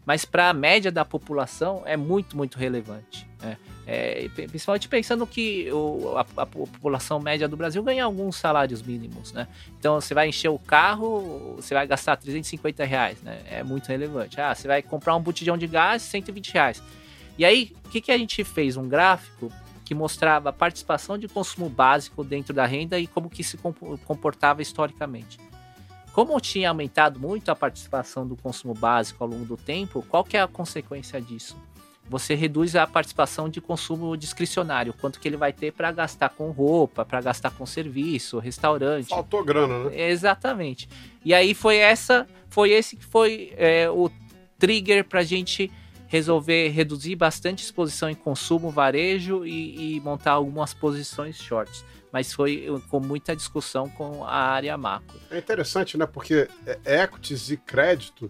[0.06, 3.28] Mas para a média da população é muito, muito relevante.
[3.42, 3.58] Né?
[3.86, 9.34] É, principalmente pensando que o, a, a, população média do Brasil ganha alguns salários mínimos,
[9.34, 9.48] né?
[9.80, 13.42] Então você vai encher o carro, você vai gastar 350 reais, né?
[13.50, 14.40] É muito relevante.
[14.40, 16.82] Ah, você vai comprar um botijão de gás, 120 reais.
[17.38, 18.78] E aí, o que, que a gente fez?
[18.78, 19.52] Um gráfico
[19.84, 23.58] que mostrava a participação de consumo básico dentro da renda e como que se
[24.06, 25.38] comportava historicamente.
[26.14, 30.36] Como tinha aumentado muito a participação do consumo básico ao longo do tempo, qual que
[30.36, 31.58] é a consequência disso?
[32.12, 36.52] você reduz a participação de consumo discricionário, quanto que ele vai ter para gastar com
[36.52, 39.08] roupa, para gastar com serviço, restaurante.
[39.08, 40.10] Faltou grana, né?
[40.10, 40.90] Exatamente.
[41.24, 44.12] E aí foi essa, foi esse que foi é, o
[44.60, 45.72] trigger para a gente
[46.12, 52.68] resolver reduzir bastante exposição em consumo, varejo e, e montar algumas posições shorts mas foi
[52.90, 55.18] com muita discussão com a área macro.
[55.30, 56.06] É interessante, né?
[56.06, 58.30] Porque é, equities e crédito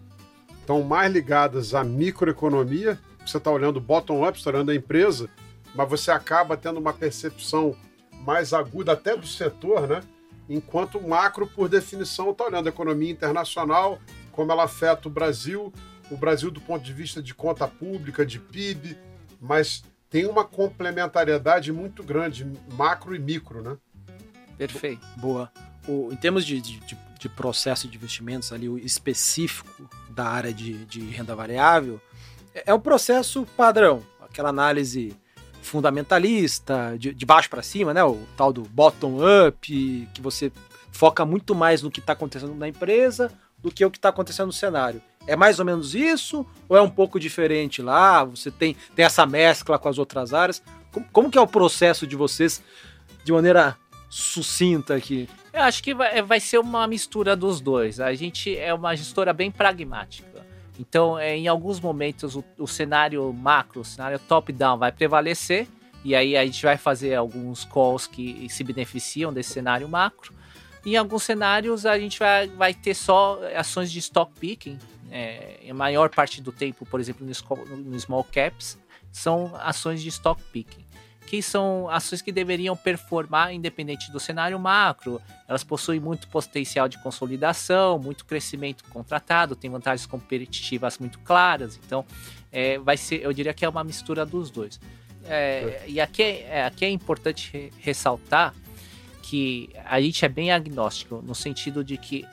[0.59, 2.99] estão mais ligadas à microeconomia.
[3.25, 5.27] Você está olhando bottom-up, está olhando a empresa,
[5.73, 7.75] mas você acaba tendo uma percepção
[8.23, 10.01] mais aguda até do setor, né?
[10.47, 13.99] Enquanto o macro, por definição, está olhando a economia internacional,
[14.31, 15.73] como ela afeta o Brasil,
[16.11, 18.97] o Brasil do ponto de vista de conta pública, de PIB,
[19.39, 23.77] mas tem uma complementariedade muito grande, macro e micro, né?
[24.57, 25.07] Perfeito.
[25.17, 25.49] Boa.
[25.87, 26.79] O, em termos de, de,
[27.17, 31.99] de, processo de investimentos ali, o específico da área de, de renda variável,
[32.53, 35.15] é, é um processo padrão, aquela análise
[35.61, 38.03] fundamentalista, de, de baixo para cima, né?
[38.03, 40.51] O tal do bottom-up, que você
[40.91, 44.47] foca muito mais no que está acontecendo na empresa do que o que está acontecendo
[44.47, 45.01] no cenário.
[45.27, 46.45] É mais ou menos isso?
[46.67, 48.23] Ou é um pouco diferente lá?
[48.23, 50.61] Você tem, tem essa mescla com as outras áreas?
[50.91, 52.61] Como, como que é o processo de vocês
[53.23, 53.77] de maneira
[54.09, 55.29] sucinta aqui?
[55.53, 57.99] Eu acho que vai, vai ser uma mistura dos dois.
[57.99, 60.45] A gente é uma gestora bem pragmática.
[60.79, 65.67] Então, é, em alguns momentos, o, o cenário macro, o cenário top-down vai prevalecer.
[66.03, 70.33] E aí a gente vai fazer alguns calls que se beneficiam desse cenário macro.
[70.83, 74.79] Em alguns cenários, a gente vai, vai ter só ações de stock picking,
[75.11, 78.77] é, a maior parte do tempo, por exemplo, no, small caps,
[79.11, 80.85] são ações de stock picking,
[81.27, 85.21] que são ações que deveriam performar independente do cenário macro.
[85.47, 91.77] Elas possuem muito potencial de consolidação, muito crescimento contratado, têm vantagens competitivas muito claras.
[91.85, 92.05] Então,
[92.49, 94.79] é, vai ser, eu diria que é uma mistura dos dois.
[95.25, 98.55] É, e aqui é, aqui é importante ressaltar
[99.21, 102.25] que a gente é bem agnóstico, no sentido de que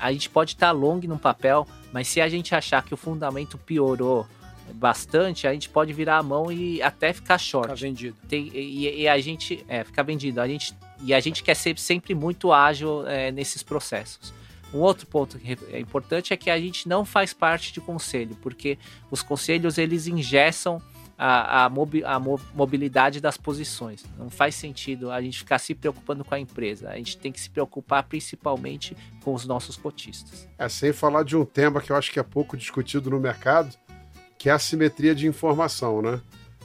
[0.00, 3.58] a gente pode estar long no papel, mas se a gente achar que o fundamento
[3.58, 4.26] piorou
[4.72, 7.68] bastante, a gente pode virar a mão e até ficar short.
[7.68, 8.16] Ficar vendido.
[8.28, 9.64] Tem, e, e, a gente.
[9.68, 10.40] É, ficar vendido.
[10.40, 14.32] A gente, e a gente quer ser sempre muito ágil é, nesses processos.
[14.72, 18.36] Um outro ponto que é importante é que a gente não faz parte de conselho,
[18.42, 18.76] porque
[19.08, 20.82] os conselhos eles ingessam
[21.16, 24.04] a, a, mobi, a mobilidade das posições.
[24.18, 26.90] Não faz sentido a gente ficar se preocupando com a empresa.
[26.90, 30.48] A gente tem que se preocupar principalmente com os nossos cotistas.
[30.58, 33.74] É, sem falar de um tema que eu acho que é pouco discutido no mercado,
[34.38, 36.20] que é a simetria de informação, né?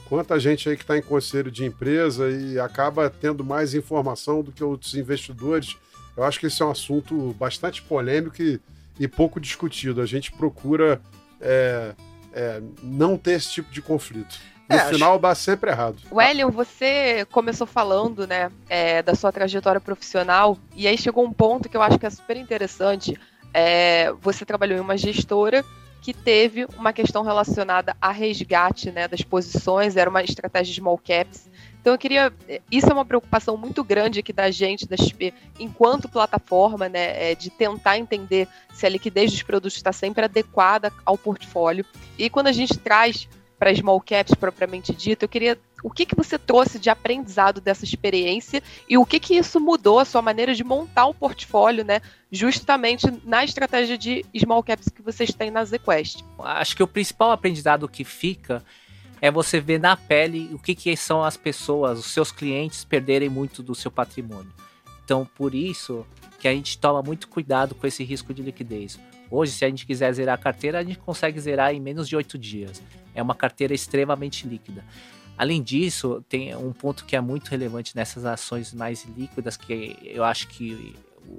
[0.08, 4.50] Quanta gente aí que está em conselho de empresa e acaba tendo mais informação do
[4.50, 5.76] que outros investidores.
[6.16, 8.60] Eu acho que esse é um assunto bastante polêmico e,
[8.98, 10.00] e pouco discutido.
[10.00, 11.00] A gente procura
[11.40, 11.94] é,
[12.32, 14.38] é, não ter esse tipo de conflito.
[14.68, 15.22] No é, final acho...
[15.22, 15.96] dá sempre errado.
[16.12, 21.68] Wellington, você começou falando, né, é, da sua trajetória profissional, e aí chegou um ponto
[21.68, 23.18] que eu acho que é super interessante.
[23.52, 25.64] É, você trabalhou em uma gestora
[26.00, 30.98] que teve uma questão relacionada a resgate né, das posições, era uma estratégia de small
[30.98, 31.50] caps.
[31.80, 32.32] Então eu queria.
[32.70, 37.30] Isso é uma preocupação muito grande aqui da gente, da XP, enquanto plataforma, né?
[37.30, 41.84] É, de tentar entender se a liquidez dos produtos está sempre adequada ao portfólio.
[42.18, 45.58] E quando a gente traz para small caps propriamente dito, eu queria.
[45.82, 49.98] O que, que você trouxe de aprendizado dessa experiência e o que, que isso mudou
[49.98, 52.02] a sua maneira de montar o portfólio, né?
[52.30, 56.22] Justamente na estratégia de small caps que vocês têm na ZQuest.
[56.40, 58.62] Acho que o principal aprendizado que fica
[59.20, 63.28] é você ver na pele o que, que são as pessoas, os seus clientes perderem
[63.28, 64.52] muito do seu patrimônio.
[65.04, 66.06] Então, por isso
[66.38, 68.98] que a gente toma muito cuidado com esse risco de liquidez.
[69.30, 72.16] Hoje, se a gente quiser zerar a carteira, a gente consegue zerar em menos de
[72.16, 72.82] oito dias.
[73.14, 74.84] É uma carteira extremamente líquida.
[75.36, 80.24] Além disso, tem um ponto que é muito relevante nessas ações mais líquidas, que eu
[80.24, 80.94] acho que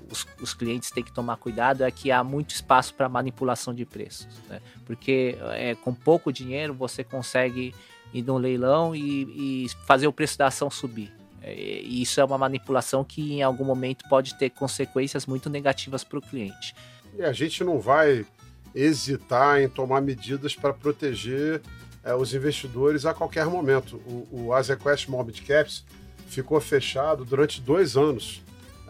[0.09, 3.85] os, os, clientes têm que tomar cuidado é que há muito espaço para manipulação de
[3.85, 4.27] preços.
[4.49, 4.61] Né?
[4.85, 7.73] Porque é, com pouco dinheiro você consegue
[8.13, 11.11] ir no leilão e, e fazer o preço da ação subir.
[11.41, 16.03] É, e isso é uma manipulação que em algum momento pode ter consequências muito negativas
[16.03, 16.75] para o cliente.
[17.17, 18.25] E a gente não vai
[18.73, 21.61] hesitar em tomar medidas para proteger
[22.03, 23.97] é, os investidores a qualquer momento.
[24.05, 25.07] O, o Azequest
[25.45, 25.83] Caps
[26.27, 28.41] ficou fechado durante dois anos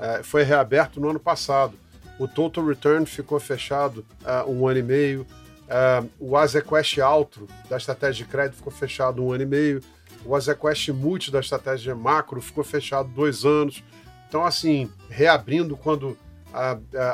[0.01, 1.73] é, foi reaberto no ano passado.
[2.17, 5.21] O Total Return ficou fechado uh, um ano e meio.
[5.21, 9.81] Uh, o Azequest Altro, da estratégia de crédito, ficou fechado um ano e meio.
[10.25, 13.83] O Azequest Multi, da estratégia macro, ficou fechado dois anos.
[14.27, 16.17] Então, assim, reabrindo quando uh,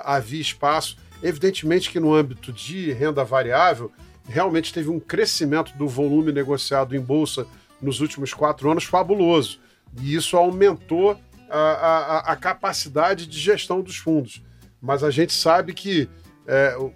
[0.03, 0.97] havia espaço.
[1.21, 3.91] Evidentemente que no âmbito de renda variável,
[4.27, 7.45] realmente teve um crescimento do volume negociado em bolsa
[7.81, 9.59] nos últimos quatro anos fabuloso.
[10.01, 11.19] E isso aumentou
[11.49, 14.41] a, a, a capacidade de gestão dos fundos.
[14.81, 16.09] Mas a gente sabe que
[16.45, 16.93] é, o,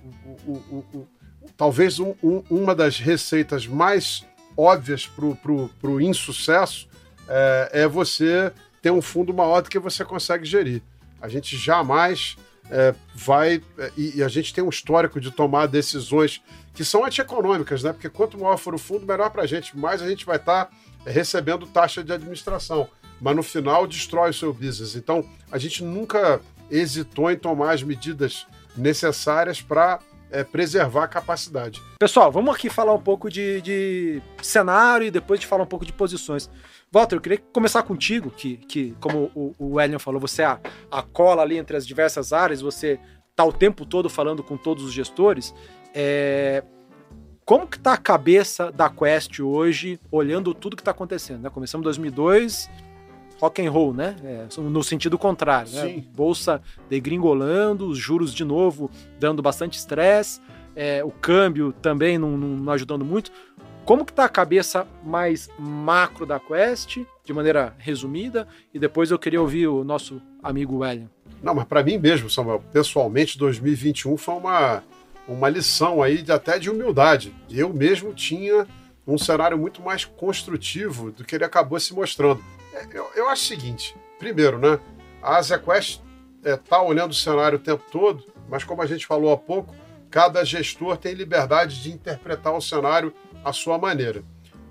[0.47, 1.07] o, o,
[1.57, 1.97] talvez
[2.49, 6.87] uma das receitas mais óbvias para o insucesso
[7.27, 10.81] é, é, você ter um fundo maior do que você consegue gerir.
[11.21, 12.35] A gente jamais
[12.69, 13.61] é, vai.
[13.77, 16.41] É, e, e, a gente tem um histórico de tomar decisões
[16.73, 17.91] que são antieconômicas, né?
[17.93, 20.65] Porque quanto maior for o fundo, melhor para a gente, mais a gente vai estar
[20.65, 20.71] tá
[21.05, 22.89] recebendo taxa de administração.
[23.21, 24.95] Mas no final destrói o seu business.
[24.95, 29.99] Então a gente nunca hesitou em tomar as medidas necessárias para
[30.31, 31.81] é, preservar a capacidade.
[31.99, 35.85] Pessoal, vamos aqui falar um pouco de, de cenário e depois de falar um pouco
[35.85, 36.49] de posições.
[36.91, 41.01] Walter, eu queria começar contigo, que, que como o, o falou, você é a, a
[41.01, 44.93] cola ali entre as diversas áreas, você está o tempo todo falando com todos os
[44.93, 45.53] gestores.
[45.93, 46.63] É,
[47.45, 51.41] como que está a cabeça da Quest hoje, olhando tudo que está acontecendo?
[51.41, 51.49] Né?
[51.49, 52.69] Começamos em 2002,
[53.41, 54.15] rock and roll, né?
[54.23, 56.03] É, no sentido contrário, né?
[56.15, 60.39] Bolsa degringolando, os juros de novo dando bastante estresse,
[60.75, 63.31] é, o câmbio também não, não, ajudando muito.
[63.83, 69.17] Como que tá a cabeça mais macro da Quest, de maneira resumida, e depois eu
[69.17, 71.09] queria ouvir o nosso amigo William.
[71.41, 74.83] Não, mas para mim mesmo, Samuel, pessoalmente, 2021 foi uma,
[75.27, 77.33] uma lição aí de, até de humildade.
[77.49, 78.67] Eu mesmo tinha
[79.05, 82.39] um cenário muito mais construtivo do que ele acabou se mostrando.
[82.93, 84.79] Eu, eu acho o seguinte: primeiro, né?
[85.21, 86.01] A AsiaQuest
[86.37, 89.37] está é, tá olhando o cenário o tempo todo, mas como a gente falou há
[89.37, 89.75] pouco,
[90.09, 94.23] cada gestor tem liberdade de interpretar o cenário à sua maneira.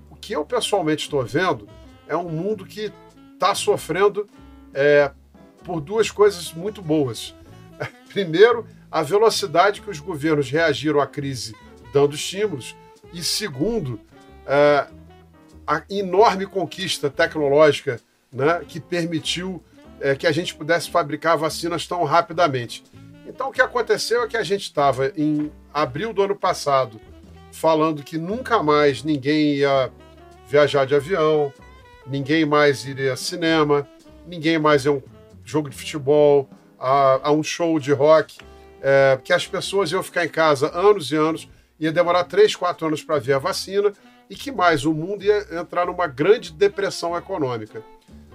[0.09, 1.67] O que eu pessoalmente estou vendo
[2.07, 2.91] é um mundo que
[3.33, 4.29] está sofrendo
[4.73, 5.11] é,
[5.63, 7.33] por duas coisas muito boas.
[8.09, 11.55] Primeiro, a velocidade que os governos reagiram à crise
[11.93, 12.75] dando estímulos,
[13.13, 13.99] e segundo,
[14.45, 14.87] é,
[15.71, 19.63] a enorme conquista tecnológica né, que permitiu
[20.01, 22.83] é, que a gente pudesse fabricar vacinas tão rapidamente.
[23.25, 26.99] Então, o que aconteceu é que a gente estava em abril do ano passado
[27.53, 29.89] falando que nunca mais ninguém ia
[30.45, 31.53] viajar de avião,
[32.05, 33.87] ninguém mais iria ao cinema,
[34.27, 35.01] ninguém mais ia a um
[35.45, 38.39] jogo de futebol, a, a um show de rock,
[38.81, 41.47] é, que as pessoas iam ficar em casa anos e anos,
[41.79, 43.93] ia demorar três, quatro anos para ver a vacina,
[44.31, 44.85] e que mais?
[44.85, 47.83] O mundo ia entrar numa grande depressão econômica.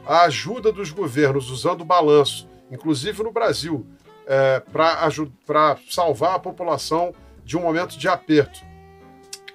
[0.06, 3.86] A ajuda dos governos usando balanço, inclusive no Brasil,
[4.26, 8.60] é, para salvar a população de um momento de aperto.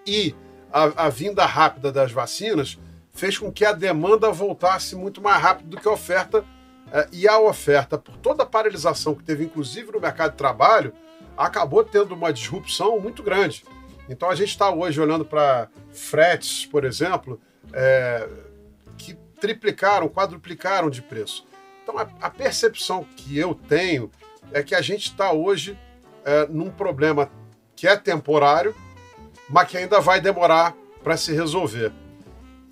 [0.04, 0.34] E
[0.74, 2.80] a, a vinda rápida das vacinas
[3.14, 6.44] fez com que a demanda voltasse muito mais rápido do que a oferta.
[6.92, 10.92] É, e a oferta, por toda a paralisação que teve, inclusive no mercado de trabalho,
[11.38, 13.64] acabou tendo uma disrupção muito grande.
[14.12, 17.40] Então a gente está hoje olhando para fretes, por exemplo,
[17.72, 18.28] é,
[18.98, 21.48] que triplicaram, quadruplicaram de preço.
[21.82, 24.12] Então a, a, percepção que eu tenho
[24.52, 25.80] é que a gente está hoje
[26.26, 27.32] é, num problema
[27.74, 28.76] que é temporário,
[29.50, 31.94] mas que ainda vai demorar para se resolver.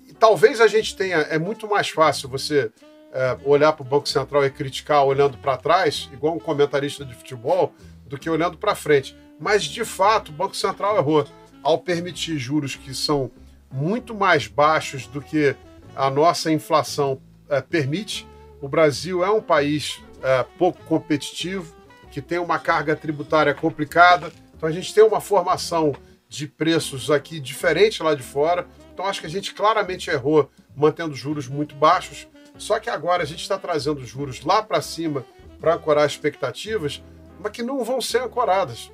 [0.06, 2.70] E talvez a gente tenha, é muito mais fácil você
[3.14, 7.14] é, olhar para o Banco Central e criticar olhando para trás, igual um comentarista de
[7.14, 7.72] futebol,
[8.04, 9.16] do que olhando para frente.
[9.40, 11.26] Mas, de fato, o Banco Central errou
[11.62, 13.30] ao permitir juros que são
[13.72, 15.56] muito mais baixos do que
[15.96, 18.28] a nossa inflação é, permite.
[18.60, 21.74] O Brasil é um país é, pouco competitivo,
[22.10, 24.30] que tem uma carga tributária complicada.
[24.54, 25.94] Então, a gente tem uma formação
[26.28, 28.66] de preços aqui diferente lá de fora.
[28.92, 32.28] Então, acho que a gente claramente errou mantendo juros muito baixos.
[32.58, 35.24] Só que agora a gente está trazendo juros lá para cima
[35.58, 37.02] para ancorar expectativas,
[37.38, 38.90] mas que não vão ser ancoradas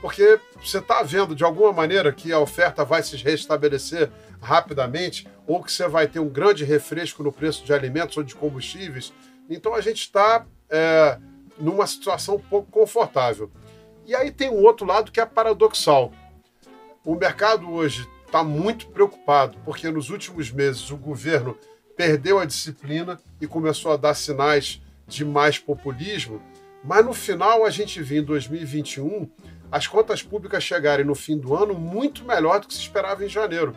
[0.00, 4.10] porque você está vendo de alguma maneira que a oferta vai se restabelecer
[4.40, 8.34] rapidamente, ou que você vai ter um grande refresco no preço de alimentos ou de
[8.34, 9.12] combustíveis.
[9.48, 11.18] Então a gente está é,
[11.58, 13.50] numa situação pouco confortável.
[14.06, 16.12] E aí tem um outro lado que é paradoxal.
[17.04, 21.56] O mercado hoje está muito preocupado, porque nos últimos meses o governo
[21.96, 26.40] perdeu a disciplina e começou a dar sinais de mais populismo,
[26.82, 29.28] mas no final a gente viu em 2021
[29.70, 33.28] as contas públicas chegarem no fim do ano muito melhor do que se esperava em
[33.28, 33.74] janeiro.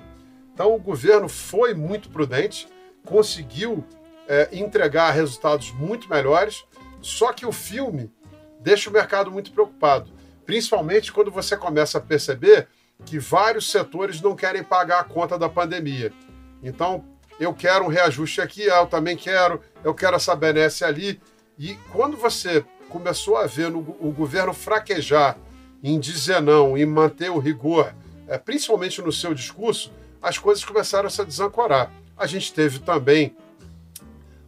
[0.53, 2.67] Então, o governo foi muito prudente,
[3.05, 3.83] conseguiu
[4.27, 6.63] é, entregar resultados muito melhores,
[7.01, 8.11] só que o filme
[8.59, 10.11] deixa o mercado muito preocupado,
[10.45, 12.67] principalmente quando você começa a perceber
[13.05, 16.13] que vários setores não querem pagar a conta da pandemia.
[16.61, 17.03] Então,
[17.39, 21.19] eu quero um reajuste aqui, eu também quero, eu quero essa benesse ali.
[21.57, 25.37] E quando você começou a ver no, o governo fraquejar
[25.83, 27.93] em dizer não, em manter o rigor
[28.27, 31.91] é, principalmente no seu discurso, as coisas começaram a se desancorar.
[32.17, 33.35] A gente teve também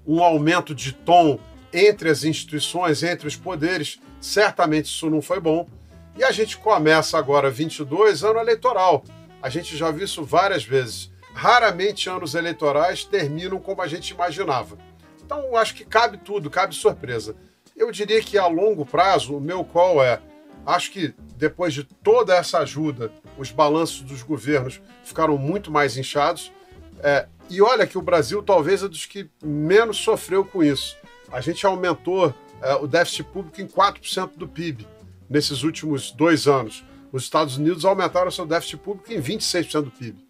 [0.07, 1.39] um aumento de tom
[1.73, 3.99] entre as instituições, entre os poderes.
[4.21, 5.67] Certamente isso não foi bom.
[6.17, 9.03] E a gente começa agora 22, ano eleitoral.
[9.41, 11.11] A gente já viu isso várias vezes.
[11.33, 14.77] Raramente anos eleitorais terminam como a gente imaginava.
[15.23, 17.35] Então, eu acho que cabe tudo, cabe surpresa.
[17.75, 20.21] Eu diria que a longo prazo, o meu call é:
[20.65, 26.51] acho que depois de toda essa ajuda, os balanços dos governos ficaram muito mais inchados.
[27.03, 30.95] É, e olha que o Brasil talvez é dos que menos sofreu com isso.
[31.31, 34.87] A gente aumentou é, o déficit público em 4% do PIB
[35.29, 36.83] nesses últimos dois anos.
[37.11, 40.25] Os Estados Unidos aumentaram seu déficit público em 26% do PIB.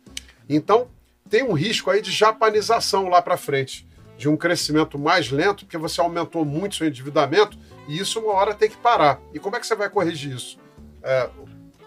[0.47, 0.87] Então,
[1.29, 3.87] tem um risco aí de japanização lá para frente
[4.17, 8.53] de um crescimento mais lento, porque você aumentou muito seu endividamento e isso uma hora
[8.53, 9.19] tem que parar.
[9.33, 10.57] E como é que você vai corrigir isso?
[11.05, 11.29] É,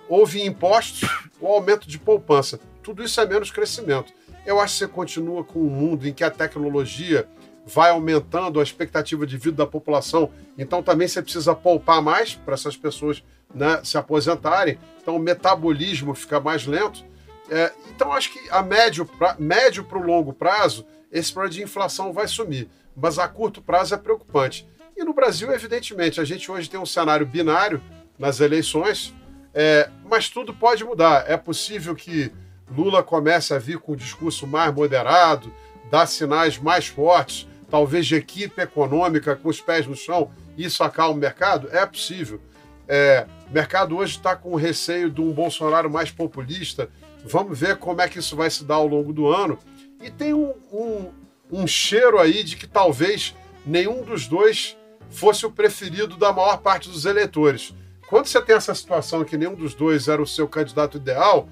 [0.09, 1.09] houve impostos,
[1.41, 2.59] o aumento de poupança.
[2.83, 4.13] Tudo isso é menos crescimento.
[4.47, 7.29] Eu acho que você continua com um mundo em que a tecnologia
[7.67, 12.55] vai aumentando a expectativa de vida da população, então também você precisa poupar mais para
[12.55, 13.23] essas pessoas
[13.55, 17.05] né, se aposentarem, então o metabolismo fica mais lento.
[17.51, 22.13] É, então acho que a médio para médio o longo prazo esse problema de inflação
[22.13, 22.69] vai sumir.
[22.97, 24.69] Mas a curto prazo é preocupante.
[24.97, 27.83] E no Brasil, evidentemente, a gente hoje tem um cenário binário
[28.19, 29.15] nas eleições,
[29.55, 31.25] é, mas tudo pode mudar.
[31.29, 32.33] É possível que
[32.71, 35.53] Lula comece a vir com um discurso mais moderado,
[35.91, 41.15] dar sinais mais fortes, talvez de equipe econômica com os pés no chão, isso acalma
[41.15, 41.69] o mercado?
[41.71, 42.41] É possível.
[42.87, 46.89] É, o mercado hoje está com receio de um Bolsonaro mais populista.
[47.25, 49.59] Vamos ver como é que isso vai se dar ao longo do ano.
[50.03, 51.11] E tem um, um,
[51.51, 54.77] um cheiro aí de que talvez nenhum dos dois
[55.11, 57.75] fosse o preferido da maior parte dos eleitores.
[58.09, 61.47] Quando você tem essa situação que nenhum dos dois era o seu candidato ideal,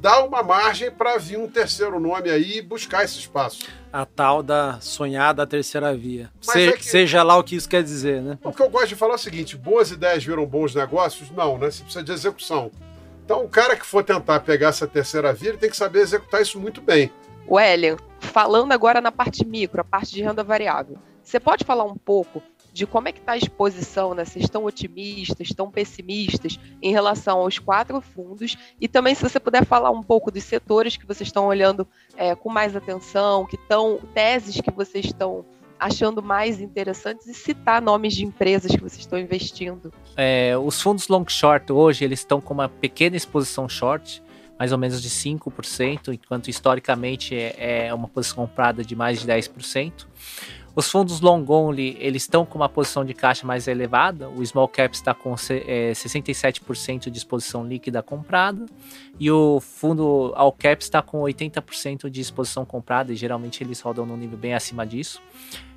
[0.00, 3.68] dá uma margem para vir um terceiro nome aí e buscar esse espaço.
[3.92, 6.28] A tal da sonhada terceira via.
[6.40, 6.84] Se, é que...
[6.84, 8.36] Seja lá o que isso quer dizer, né?
[8.42, 11.30] O que eu gosto de falar é o seguinte: boas ideias viram bons negócios?
[11.30, 11.70] Não, né?
[11.70, 12.72] Você precisa de execução.
[13.24, 16.42] Então, o cara que for tentar pegar essa terceira via, ele tem que saber executar
[16.42, 17.12] isso muito bem.
[17.46, 21.84] O Ellen, falando agora na parte micro, a parte de renda variável, você pode falar
[21.84, 22.42] um pouco
[22.72, 24.24] de como é que está a exposição, né?
[24.24, 29.64] Vocês estão otimistas, estão pessimistas em relação aos quatro fundos e também se você puder
[29.66, 34.00] falar um pouco dos setores que vocês estão olhando é, com mais atenção, que estão
[34.14, 35.44] teses que vocês estão
[35.78, 39.92] achando mais interessantes e citar nomes de empresas que vocês estão investindo.
[40.16, 44.22] É, os fundos long short hoje eles estão com uma pequena exposição short
[44.58, 49.26] mais ou menos de 5%, enquanto historicamente é, é uma posição comprada de mais de
[49.26, 50.06] 10%.
[50.74, 54.30] Os fundos long only, eles estão com uma posição de caixa mais elevada.
[54.30, 58.64] O small cap está com é, 67% de exposição líquida comprada
[59.20, 64.06] e o fundo all cap está com 80% de exposição comprada e geralmente eles rodam
[64.06, 65.20] num nível bem acima disso.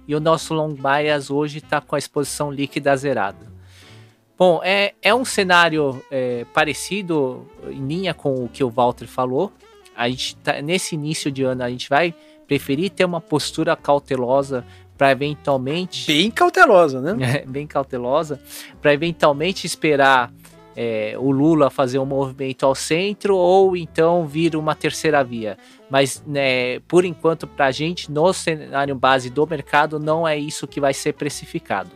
[0.08, 3.54] E o nosso long bias hoje está com a exposição líquida zerada.
[4.38, 9.52] Bom, é, é um cenário é, parecido, em linha com o que o Walter falou.
[9.96, 12.14] A gente tá, nesse início de ano, a gente vai
[12.46, 14.66] preferir ter uma postura cautelosa
[14.98, 16.08] para eventualmente.
[16.08, 17.16] Bem cautelosa, né?
[17.36, 18.40] É, bem cautelosa,
[18.82, 20.32] para eventualmente esperar
[20.76, 25.58] é, o Lula fazer um movimento ao centro ou então vir uma terceira via.
[25.90, 30.68] Mas, né, por enquanto, para a gente, no cenário base do mercado, não é isso
[30.68, 31.90] que vai ser precificado.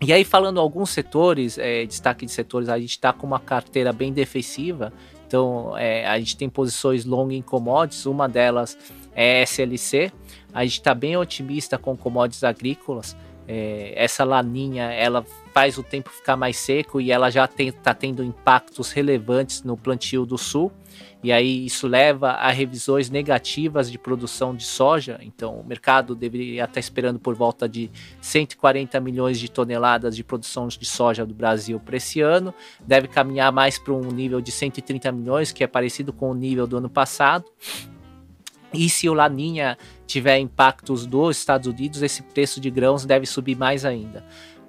[0.00, 3.92] E aí, falando alguns setores, é, destaque de setores, a gente está com uma carteira
[3.92, 4.92] bem defensiva.
[5.26, 8.76] Então, é, a gente tem posições long em commodities, uma delas
[9.14, 10.12] é SLC.
[10.52, 13.16] A gente está bem otimista com commodities agrícolas.
[13.48, 18.22] É, essa laninha, ela faz o tempo ficar mais seco e ela já está tendo
[18.22, 20.72] impactos relevantes no plantio do sul
[21.22, 25.20] e aí isso leva a revisões negativas de produção de soja.
[25.22, 27.90] Então, o mercado deveria estar esperando por volta de
[28.20, 32.52] 140 milhões de toneladas de produção de soja do Brasil para esse ano.
[32.80, 36.66] Deve caminhar mais para um nível de 130 milhões, que é parecido com o nível
[36.66, 37.44] do ano passado.
[38.72, 43.56] E se o Laninha tiver impactos dos Estados Unidos, esse preço de grãos deve subir
[43.56, 44.24] mais ainda.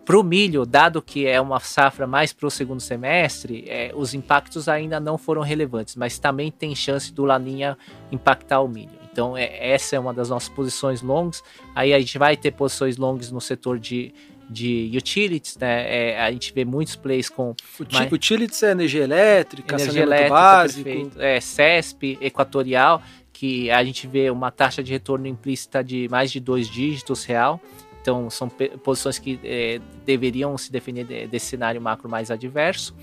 [0.06, 4.14] Para o milho, dado que é uma safra mais para o segundo semestre, é, os
[4.14, 7.78] impactos ainda não foram relevantes, mas também tem chance do Laninha
[8.12, 9.04] impactar o milho.
[9.10, 11.42] Então, é, essa é uma das nossas posições longas.
[11.74, 14.14] Aí a gente vai ter posições longas no setor de,
[14.50, 16.12] de utilities, né?
[16.12, 17.56] É, a gente vê muitos plays com.
[17.92, 18.12] mais...
[18.12, 20.84] Utilities é energia elétrica, energia elétrica, básico.
[20.84, 21.22] Perfeito.
[21.22, 23.02] É, CESP, Equatorial,
[23.34, 27.60] que a gente vê uma taxa de retorno implícita de mais de dois dígitos real.
[28.02, 28.48] Então, são
[28.84, 32.94] posições que é, deveriam se defender desse cenário macro mais adverso.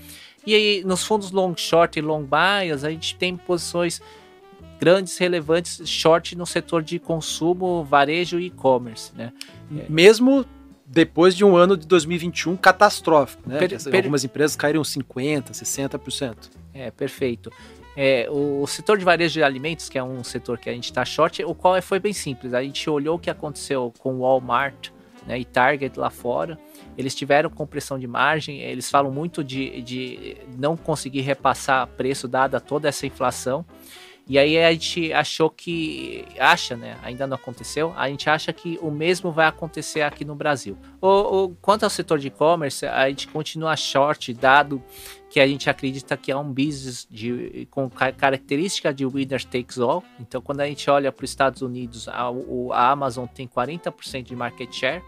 [0.45, 4.01] E aí, nos fundos long short e long bias, a gente tem posições
[4.79, 9.31] grandes, relevantes, short no setor de consumo, varejo e e-commerce, né?
[9.89, 10.45] Mesmo
[10.85, 13.57] depois de um ano de 2021 catastrófico, né?
[13.59, 16.35] Per- per- Algumas empresas caíram 50%, 60%.
[16.73, 17.51] É, perfeito.
[17.95, 20.85] É, o, o setor de varejo de alimentos, que é um setor que a gente
[20.85, 22.53] está short, o qual é- foi bem simples.
[22.53, 24.89] A gente olhou o que aconteceu com Walmart
[25.27, 26.57] né, e Target lá fora.
[26.97, 32.59] Eles tiveram compressão de margem, eles falam muito de, de não conseguir repassar preço dada
[32.59, 33.65] toda essa inflação.
[34.31, 36.23] E aí a gente achou que.
[36.39, 36.97] Acha, né?
[37.03, 37.93] Ainda não aconteceu.
[37.97, 40.77] A gente acha que o mesmo vai acontecer aqui no Brasil.
[41.01, 41.07] O,
[41.43, 44.81] o- quanto ao setor de e-commerce, a gente continua short, dado
[45.29, 49.77] que a gente acredita que é um business de, com ca- característica de winner takes
[49.79, 50.01] all.
[50.17, 52.29] Então, quando a gente olha para os Estados Unidos, a,
[52.73, 55.03] a Amazon tem 40% de market share.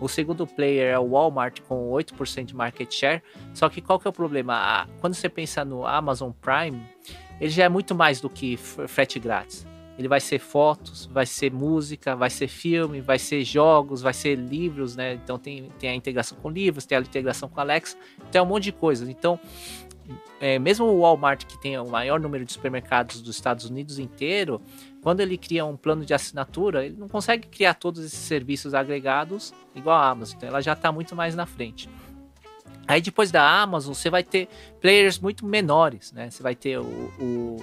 [0.00, 3.22] O segundo player é o Walmart com 8% de market share.
[3.54, 4.88] Só que qual que é o problema?
[5.00, 6.82] Quando você pensa no Amazon Prime,
[7.40, 9.66] ele já é muito mais do que frete grátis.
[9.98, 14.36] Ele vai ser fotos, vai ser música, vai ser filme, vai ser jogos, vai ser
[14.36, 15.14] livros, né?
[15.14, 17.96] Então tem, tem a integração com livros, tem a integração com Alexa,
[18.30, 19.08] tem um monte de coisas.
[19.08, 19.40] Então,
[20.38, 24.60] é, mesmo o Walmart, que tem o maior número de supermercados dos Estados Unidos inteiro,
[25.02, 29.54] quando ele cria um plano de assinatura, ele não consegue criar todos esses serviços agregados
[29.74, 30.36] igual a Amazon.
[30.36, 31.88] Então ela já está muito mais na frente.
[32.88, 34.48] Aí depois da Amazon, você vai ter
[34.80, 36.30] players muito menores, né?
[36.30, 36.84] Você vai ter o,
[37.20, 37.56] o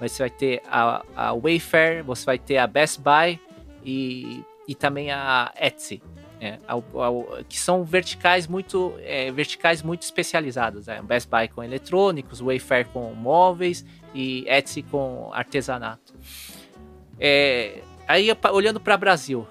[0.00, 3.38] você vai ter a, a Wayfair, você vai ter a Best Buy
[3.84, 6.02] e, e também a Etsy,
[6.40, 6.58] né?
[6.66, 10.86] Ao- ao- que são verticais muito é, verticais muito especializadas.
[10.86, 11.02] Né?
[11.02, 16.14] Best Buy com eletrônicos, Wayfair com móveis e Etsy com artesanato.
[17.18, 19.46] É, aí olhando para o Brasil,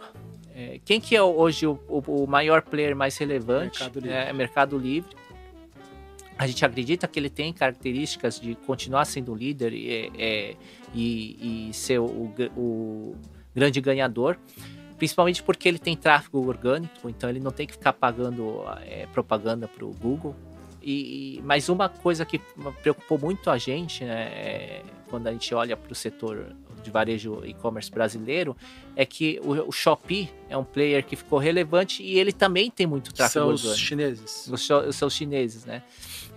[0.59, 3.79] é, quem que é hoje o, o- o maior player mais relevante?
[3.79, 4.15] Mercado Livre.
[4.15, 5.15] É, Mercado Livre.
[6.37, 10.55] A gente acredita que ele tem características de continuar sendo líder e, é,
[10.93, 13.15] e, e ser o, o
[13.53, 14.37] grande ganhador,
[14.97, 19.67] principalmente porque ele tem tráfego orgânico, então ele não tem que ficar pagando é, propaganda
[19.67, 20.33] para o Google.
[20.81, 22.39] E, e- mas uma coisa que
[22.81, 27.41] preocupou muito a gente, né, é, quando a gente olha para o setor de varejo
[27.45, 28.55] e-commerce brasileiro,
[28.95, 32.87] é que o, o Shopee é um player que ficou relevante e ele também tem
[32.87, 34.47] muito tráfego São os orgânico chineses.
[34.51, 35.83] os, cho- os seus chineses, né?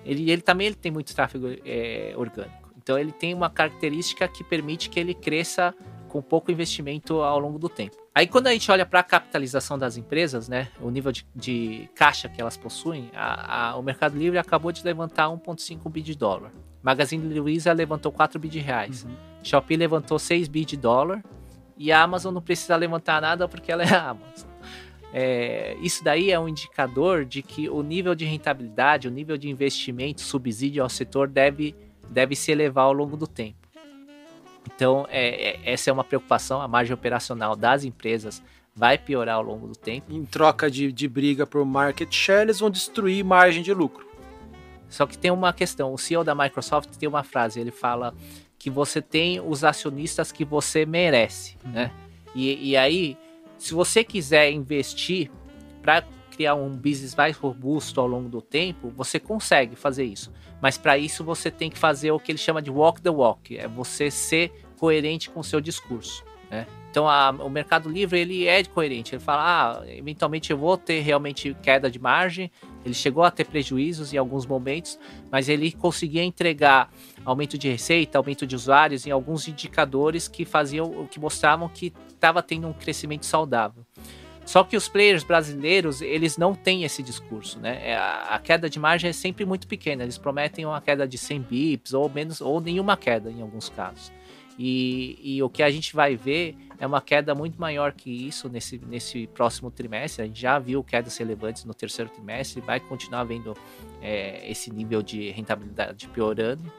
[0.05, 2.71] Ele, ele também ele tem muito tráfego é, orgânico.
[2.77, 5.73] Então ele tem uma característica que permite que ele cresça
[6.09, 7.97] com pouco investimento ao longo do tempo.
[8.15, 11.89] Aí quando a gente olha para a capitalização das empresas, né, o nível de, de
[11.95, 16.15] caixa que elas possuem, a- a- o Mercado Livre acabou de levantar 1,5 bi de
[16.15, 16.53] dólar.
[16.83, 19.07] Magazine Luiza levantou 4 bi de reais.
[19.43, 21.23] Shopee levantou 6 bi de dólar.
[21.77, 24.49] E a Amazon não precisa levantar nada porque ela é a Amazon.
[25.13, 29.49] É, isso daí é um indicador de que o nível de rentabilidade, o nível de
[29.49, 31.75] investimento, subsídio ao setor deve,
[32.09, 33.59] deve se elevar ao longo do tempo.
[34.75, 36.63] Então, é, é- essa é uma preocupação.
[36.63, 38.43] A margem operacional das empresas
[38.75, 40.11] vai piorar ao longo do tempo.
[40.11, 44.07] Em troca de, de briga por market share, eles vão destruir margem de lucro.
[44.93, 48.15] Só que tem uma questão: o CEO da Microsoft tem uma frase, ele fala
[48.59, 51.91] que você tem os acionistas que você merece, né?
[52.35, 53.17] E, e aí,
[53.59, 55.31] se você quiser investir
[55.83, 60.31] para criar um business mais robusto ao longo do tempo, você consegue fazer isso.
[60.61, 63.57] Mas para isso você tem que fazer o que ele chama de walk the walk,
[63.57, 66.67] é você ser coerente com o seu discurso, né?
[66.91, 71.01] Então a- o Mercado Livre ele é coerente, ele fala, ah, eventualmente eu vou ter
[71.01, 72.51] realmente queda de margem,
[72.85, 74.99] ele chegou a ter prejuízos em alguns momentos,
[75.31, 76.91] mas ele conseguia entregar
[77.25, 82.43] aumento de receita, aumento de usuários em alguns indicadores que faziam, que mostravam que estava
[82.43, 83.85] tendo um crescimento saudável.
[84.45, 87.91] Só que os players brasileiros, eles não têm esse discurso, né?
[87.91, 90.03] É, A, queda de margem é sempre muito pequena.
[90.03, 94.13] Eles prometem uma queda de 100 bips ou menos ou nenhuma queda em alguns casos.
[94.59, 98.49] E, e o que a gente vai ver é uma queda muito maior que isso
[98.49, 100.23] nesse, nesse próximo trimestre.
[100.23, 103.57] A gente já viu quedas relevantes no terceiro trimestre, vai continuar vendo
[104.01, 106.71] é, esse nível de rentabilidade piorando,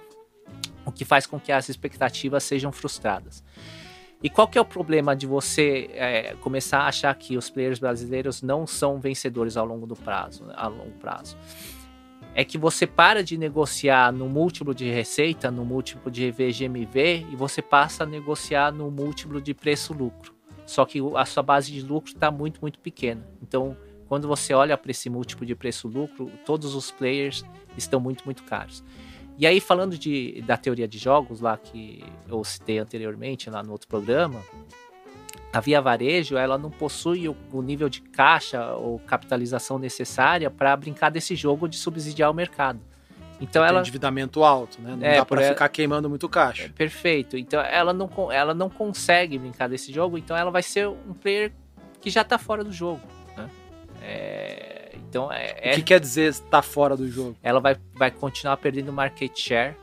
[0.85, 3.43] o que faz com que as expectativas sejam frustradas.
[4.21, 7.77] E qual que é o problema de você é, começar a achar que os players
[7.77, 11.37] brasileiros não são vencedores ao longo do prazo, né, a longo prazo?
[12.35, 17.35] É que você para de negociar no múltiplo de receita, no múltiplo de VGMV e
[17.35, 20.33] você passa a negociar no múltiplo de preço-lucro.
[20.65, 23.27] Só que a sua base de lucro está muito, muito pequena.
[23.41, 23.77] Então,
[24.07, 27.43] quando você olha para esse múltiplo de preço-lucro, todos os players
[27.77, 28.83] estão muito, muito caros.
[29.37, 33.71] E aí, falando de, da teoria de jogos lá que eu citei anteriormente lá no
[33.71, 34.41] outro programa,
[35.53, 40.75] a Via Varejo ela não possui o, o nível de caixa ou capitalização necessária para
[40.75, 42.79] brincar desse jogo de subsidiar o mercado.
[43.39, 44.95] Então Tem ela endividamento alto, né?
[44.95, 46.69] Não É, dá por pra ela- ficar queimando muito caixa.
[46.75, 47.37] Perfeito.
[47.37, 51.51] Então ela não, ela não consegue brincar desse jogo, então ela vai ser um player
[52.01, 53.01] que já tá fora do jogo.
[53.37, 53.49] né?
[54.01, 57.35] É, então é, O que quer dizer estar fora do jogo?
[57.43, 59.75] ela vai, vai continuar perdendo market share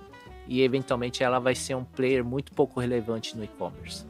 [0.48, 4.04] e eventualmente ela vai ser um player muito pouco relevante no e-commerce.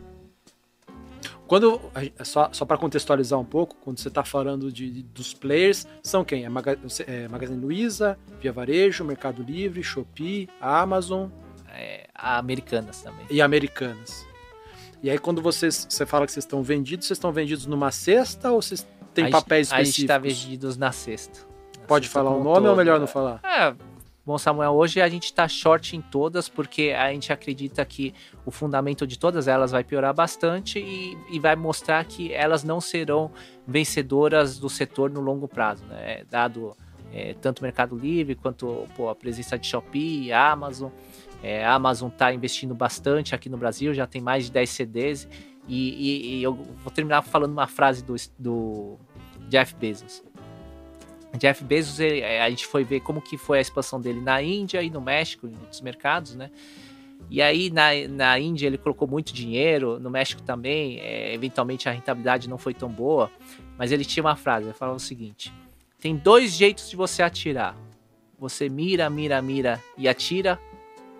[1.50, 1.80] Quando,
[2.22, 6.24] só, só para contextualizar um pouco, quando você está falando de, de- dos players, são
[6.24, 6.44] quem?
[6.44, 6.78] É, Maga,
[7.08, 11.28] é Magazine Luiza, Via Varejo, Mercado Livre, Shopee, Amazon
[11.74, 13.26] É, Americanas também.
[13.28, 14.24] e Americanas.
[15.02, 18.52] E aí quando vocês, você fala que vocês estão vendidos, vocês estão vendidos numa cesta
[18.52, 20.02] ou vocês têm a gente- papéis A gente específicos?
[20.04, 20.92] está vendidos na.
[21.80, 22.76] Na Pode falar o nome ou todo.
[22.76, 23.40] melhor não falar?
[23.42, 23.74] É,
[24.30, 28.14] bom, Samuel, hoje a gente está short em todas porque a gente acredita que
[28.46, 32.80] o fundamento de todas elas vai piorar bastante e, e vai mostrar que elas não
[32.80, 33.32] serão
[33.66, 36.22] vencedoras do setor no longo prazo, né?
[36.30, 36.76] Dado
[37.12, 40.90] é, tanto o Mercado Livre quanto pô, a presença de Shopee, Amazon.
[41.42, 45.28] É, a Amazon está investindo bastante aqui no Brasil, já tem mais de 10 CDs.
[45.66, 48.96] E, e- e eu vou terminar falando uma frase do, do
[49.48, 50.22] Jeff Bezos.
[51.38, 54.82] Jeff Bezos, é, a gente foi ver como que foi a expansão dele na Índia
[54.82, 56.50] e no México, em outros mercados, né?
[57.28, 61.92] E aí na, na Índia ele colocou muito dinheiro, no México também, é, eventualmente a
[61.92, 63.30] rentabilidade não foi tão boa,
[63.78, 65.52] mas ele tinha uma frase, ele falava o seguinte:
[66.00, 67.76] tem dois jeitos de você atirar.
[68.38, 70.58] Você mira, mira, mira e atira,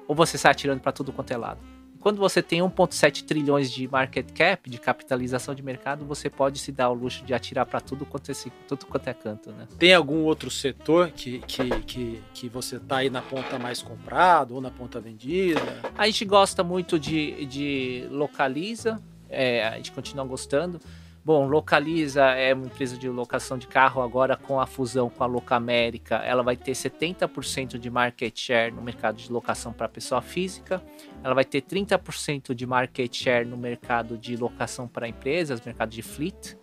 [0.09, 1.70] ou você sai atirando para tudo quanto é lado.
[2.01, 6.73] Quando você tem 1,7 trilhões de market cap, de capitalização de mercado, você pode se
[6.73, 8.35] dar o luxo de atirar para tudo quanto, é,
[8.67, 9.69] tudo quanto é canto, né?
[9.79, 14.55] Tem algum outro setor que, que, que, que você tá aí na ponta mais comprado
[14.55, 15.61] ou na ponta vendida?
[15.97, 18.99] A gente gosta muito de, de Localiza,
[19.29, 20.81] é, a gente continua gostando.
[21.23, 25.27] Bom, Localiza é uma empresa de locação de carro agora com a fusão com a
[25.27, 30.83] Locamérica, ela vai ter 70% de market share no mercado de locação para pessoa física,
[31.23, 36.01] ela vai ter 30% de market share no mercado de locação para empresas, mercado de
[36.01, 36.57] fleet,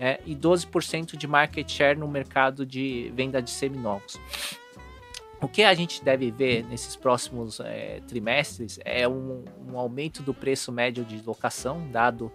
[0.00, 4.18] é, e 12% de market share no mercado de venda de seminovos.
[5.42, 10.34] O que a gente deve ver nesses próximos é, trimestres é um, um aumento do
[10.34, 12.30] preço médio de locação, dado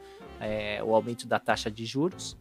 [0.45, 2.37] é, o aumento da taxa de juros.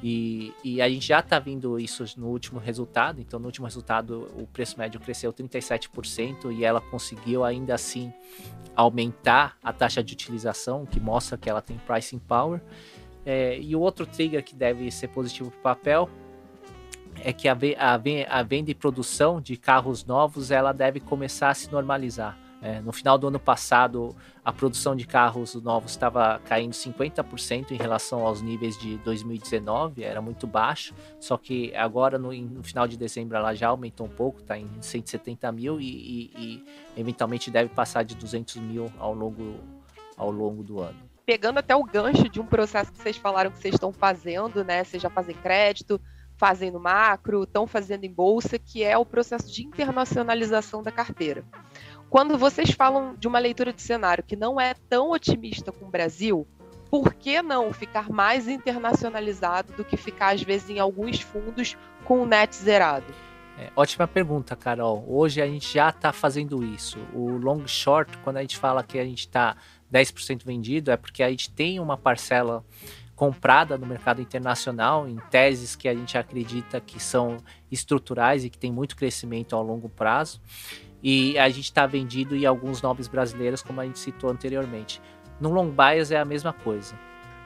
[0.00, 3.20] E, e a gente já está vendo isso no último resultado.
[3.20, 8.12] Então, no último resultado, o preço médio cresceu 37% e ela conseguiu ainda assim
[8.76, 12.60] aumentar a taxa de utilização, que mostra que ela tem pricing power.
[13.26, 16.10] É, e o outro trigger que deve ser positivo para o papel
[17.20, 17.94] é que a, a
[18.38, 22.38] a venda e produção de carros novos ela deve começar a se normalizar.
[22.60, 27.76] É, no final do ano passado, a produção de carros novos estava caindo 50% em
[27.76, 30.92] relação aos níveis de 2019, era muito baixo.
[31.20, 34.68] Só que agora, no, no final de dezembro, ela já aumentou um pouco, está em
[34.80, 36.64] 170 mil e, e- e
[37.00, 39.60] eventualmente deve passar de 200 mil ao longo,
[40.16, 40.98] ao longo do ano.
[41.24, 44.82] pegando até o gancho de um processo que vocês falaram que vocês estão fazendo, né?
[44.82, 46.00] Vocês já fazem crédito,
[46.38, 51.44] fazem no macro, estão fazendo em bolsa, que é o processo de internacionalização da carteira.
[52.10, 55.90] Quando vocês falam de uma leitura de cenário que não é tão otimista com o
[55.90, 56.46] Brasil,
[56.90, 62.22] por que não ficar mais internacionalizado do que ficar, às vezes, em alguns fundos com
[62.22, 63.06] o net zerado?
[63.58, 65.04] É, ótima pergunta, Carol.
[65.06, 66.98] Hoje a gente já está fazendo isso.
[67.12, 69.56] O long short, quando a gente fala que a gente está
[69.92, 72.64] 10% vendido, é porque a gente tem uma parcela
[73.14, 77.38] comprada no mercado internacional em teses que a gente acredita que são
[77.70, 80.40] estruturais e que tem muito crescimento ao longo prazo.
[81.02, 85.00] E a gente está vendido em alguns nomes brasileiros, como a gente citou anteriormente.
[85.40, 86.94] No long bias é a mesma coisa.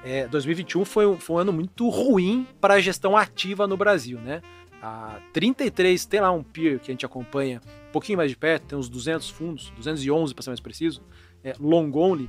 [0.04, 4.18] É, 2021 foi um, foi um ano muito ruim para a gestão ativa no Brasil,
[4.18, 4.42] né?
[4.82, 8.66] A 33, tem lá um peer que a gente acompanha um pouquinho mais de perto,
[8.66, 11.02] tem uns 200 fundos, 211 para ser mais preciso,
[11.44, 12.28] é, long only,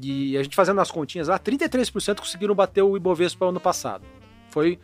[0.00, 4.04] e a gente fazendo as continhas lá, 33% conseguiram bater o Ibovespa ano passado.
[4.50, 4.78] Foi,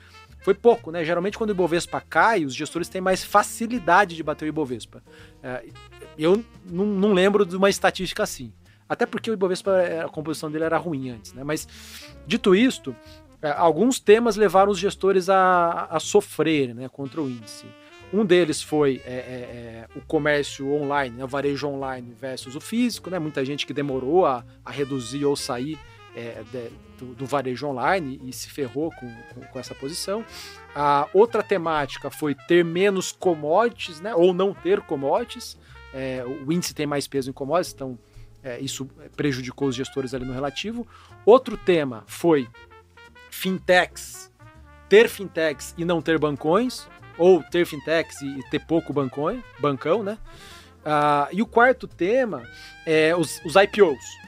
[0.44, 1.02] foi pouco, né?
[1.02, 5.02] Geralmente quando o Ibovespa cai, os gestores têm mais facilidade de bater o Ibovespa.
[5.42, 5.64] É,
[6.18, 8.52] eu não, não lembro de uma estatística assim.
[8.86, 9.72] Até porque o Ibovespa,
[10.04, 11.42] a composição dele era ruim antes, né?
[11.42, 11.66] Mas,
[12.26, 12.94] dito isto,
[13.40, 17.64] é, alguns temas levaram os gestores a, a sofrer né, contra o índice.
[18.12, 22.60] Um deles foi é, é, é, o comércio online, né, o varejo online versus o
[22.60, 23.18] físico, né?
[23.18, 25.78] Muita gente que demorou a, a reduzir ou sair
[26.14, 30.24] é, de, do, do, varejo online e se ferrou com, com, com, essa posição.
[30.74, 34.14] A outra temática foi ter menos commodities, né?
[34.14, 35.58] Ou não ter commodities.
[35.92, 37.98] É, o índice tem mais peso em commodities, então
[38.42, 38.86] é, isso
[39.16, 40.86] prejudicou os gestores ali no relativo.
[41.24, 42.48] Outro tema foi
[43.30, 44.30] fintechs,
[44.88, 46.86] ter fintechs e não ter bancões,
[47.16, 50.18] ou ter fintechs e ter pouco bancão, bancão, né?
[50.84, 52.46] Uh, e o quarto tema
[52.84, 54.23] é os, os IPOs.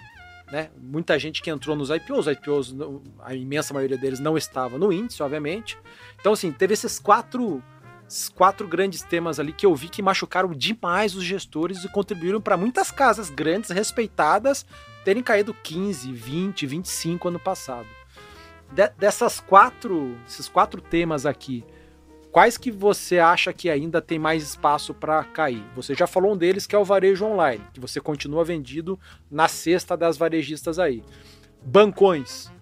[0.51, 0.71] Né?
[0.81, 2.75] Muita gente que entrou nos IPOs, IPOs,
[3.21, 5.77] a imensa maioria deles não estava no índice, obviamente.
[6.21, 7.63] Então, assim, teve esses quatro,
[8.09, 12.41] esses quatro grandes temas ali que eu vi que machucaram demais os gestores e contribuíram
[12.41, 14.65] para muitas casas grandes, respeitadas,
[15.05, 17.89] terem caído 15, 20, 25 ano passado.
[18.71, 21.65] De, dessas quatro, esses quatro temas aqui,
[22.37, 25.65] quais que você acha que ainda tem mais espaço para cair?
[25.75, 29.49] Você já falou um deles que é o varejo online, que você continua vendido na
[29.49, 31.03] cesta das varejistas aí.
[31.63, 32.53] Bancões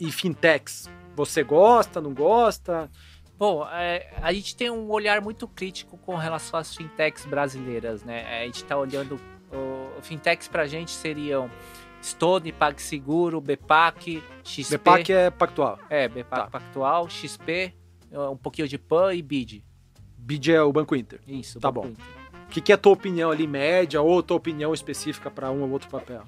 [0.00, 2.90] e fintechs, você gosta, não gosta?
[3.36, 8.40] Bom, é, a gente tem um olhar muito crítico com relação às fintechs brasileiras, né?
[8.40, 9.20] A gente está olhando.
[9.52, 11.50] O, fintechs para a gente seriam
[12.02, 14.78] Stone, PagSeguro, BPAC, XP.
[14.78, 15.78] BPAC é Pactual.
[15.90, 16.46] É, BPAC tá.
[16.46, 17.74] Pactual, XP,
[18.18, 19.64] um pouquinho de PAN e BID.
[20.16, 21.20] BID é o Banco Inter.
[21.26, 21.92] Isso, tá bom.
[22.46, 25.62] O que, que é a tua opinião ali média ou tua opinião específica para um
[25.62, 26.22] ou outro papel?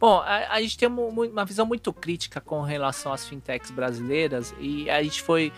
[0.00, 4.54] Bom, a, a gente tem uma, uma, visão muito crítica com relação às fintechs brasileiras
[4.60, 5.52] e a gente foi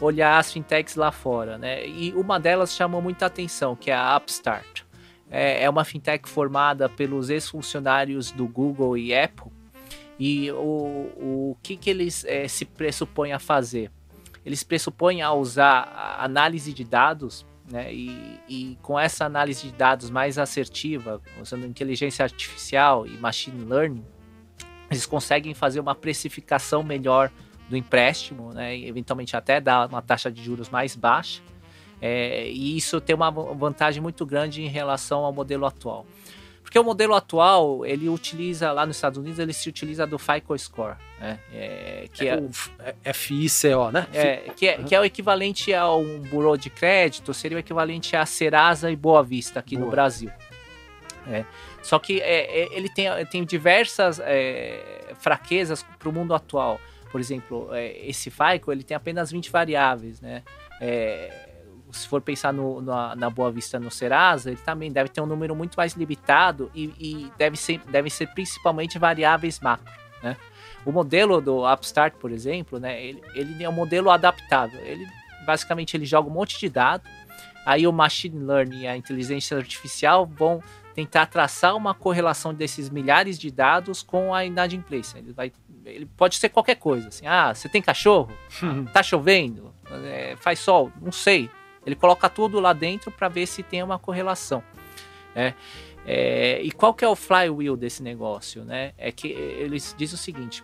[0.00, 1.86] olhar as fintechs lá fora, né?
[1.86, 4.82] E uma delas chamou muita atenção, que é a Upstart.
[5.30, 9.50] É, é uma fintech formada pelos ex-funcionários do Google e Apple.
[10.18, 10.56] E o,
[11.16, 13.90] o que, que eles é, se pressupõem a fazer?
[14.44, 20.10] Eles pressupõem a usar análise de dados, né, e, e, com essa análise de dados
[20.10, 24.04] mais assertiva, usando inteligência artificial e machine learning,
[24.90, 27.30] eles conseguem fazer uma precificação melhor
[27.68, 31.42] do empréstimo, né, e eventualmente até dar uma taxa de juros mais baixa.
[32.02, 36.04] É, e isso tem uma vantagem muito grande em relação ao modelo atual.
[36.64, 40.58] Porque o modelo atual, ele utiliza, lá nos Estados Unidos, ele se utiliza do FICO
[40.58, 41.38] Score, né?
[41.52, 42.42] É, que é,
[43.04, 44.08] é FICO, né?
[44.14, 48.16] É, que, é, que é o equivalente a um bureau de crédito, seria o equivalente
[48.16, 49.84] a Serasa e Boa Vista aqui Boa.
[49.84, 50.30] no Brasil.
[51.28, 51.44] É.
[51.82, 56.80] Só que é, é, ele tem, tem diversas é, fraquezas para o mundo atual.
[57.12, 60.42] Por exemplo, esse FICO ele tem apenas 20 variáveis, né?
[60.80, 61.53] É,
[61.94, 65.26] se for pensar no, na, na, Boa Vista no Serasa, ele também deve ter um
[65.26, 69.92] número muito mais limitado e, e deve, ser, deve ser principalmente variáveis macro,
[70.22, 70.36] né?
[70.84, 74.78] O modelo do Upstart, por exemplo, né, ele, ele é um modelo adaptável.
[74.80, 75.06] Ele
[75.46, 77.10] basicamente ele joga um monte de dados,
[77.64, 80.62] aí o machine learning e a inteligência artificial vão
[80.94, 85.18] tentar traçar uma correlação desses milhares de dados com a inadimplência.
[85.18, 85.52] Ele vai
[85.84, 88.32] ele pode ser qualquer coisa, assim, ah, você tem cachorro?
[88.92, 89.74] Tá chovendo?
[90.04, 90.90] É, faz sol?
[91.00, 91.50] Não sei.
[91.86, 94.62] Ele coloca tudo lá dentro para ver se tem uma correlação.
[95.34, 95.54] Né?
[96.06, 98.64] É, e qual que é o flywheel desse negócio?
[98.64, 98.92] Né?
[98.96, 100.62] É que eles dizem o seguinte: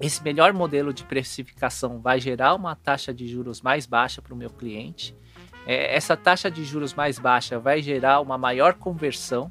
[0.00, 4.36] esse melhor modelo de precificação vai gerar uma taxa de juros mais baixa para o
[4.36, 5.14] meu cliente.
[5.66, 9.50] É, essa taxa de juros mais baixa vai gerar uma maior conversão.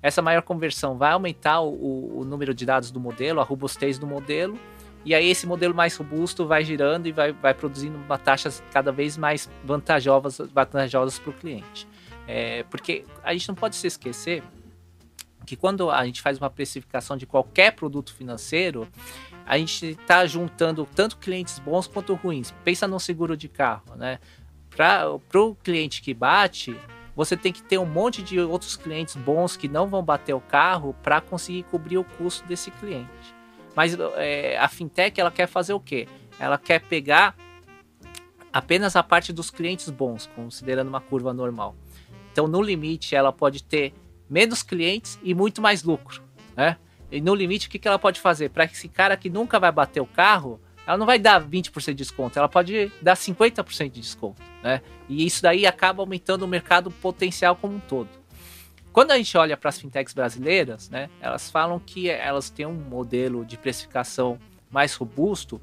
[0.00, 4.06] Essa maior conversão vai aumentar o, o número de dados do modelo, a robustez do
[4.06, 4.58] modelo
[5.04, 8.92] e aí esse modelo mais robusto vai girando e vai, vai produzindo uma taxas cada
[8.92, 11.88] vez mais vantajosas vantajosas para o cliente.
[12.26, 14.42] É, porque a gente não pode se esquecer
[15.46, 18.86] que quando a gente faz uma precificação de qualquer produto financeiro,
[19.46, 22.52] a gente está juntando tanto clientes bons quanto ruins.
[22.64, 24.18] Pensa no seguro de carro, né?
[24.76, 26.76] Para o cliente que bate,
[27.16, 30.40] você tem que ter um monte de outros clientes bons que não vão bater o
[30.40, 33.37] carro para conseguir cobrir o custo desse cliente.
[33.78, 36.08] Mas é, a fintech ela quer fazer o quê?
[36.40, 37.36] Ela quer pegar
[38.52, 41.76] apenas a parte dos clientes bons, considerando uma curva normal.
[42.32, 43.94] Então, no limite, ela pode ter
[44.28, 46.24] menos clientes e muito mais lucro,
[46.56, 46.76] né?
[47.08, 48.50] E no limite, o que, que ela pode fazer?
[48.50, 51.94] Para esse cara que nunca vai bater o carro, ela não vai dar 20% de
[51.94, 54.82] desconto, ela pode dar 50% de desconto, né?
[55.08, 58.08] E isso daí acaba aumentando o mercado potencial como um todo.
[58.92, 62.74] Quando a gente olha para as fintechs brasileiras, né, elas falam que elas têm um
[62.74, 64.38] modelo de precificação
[64.70, 65.60] mais robusto,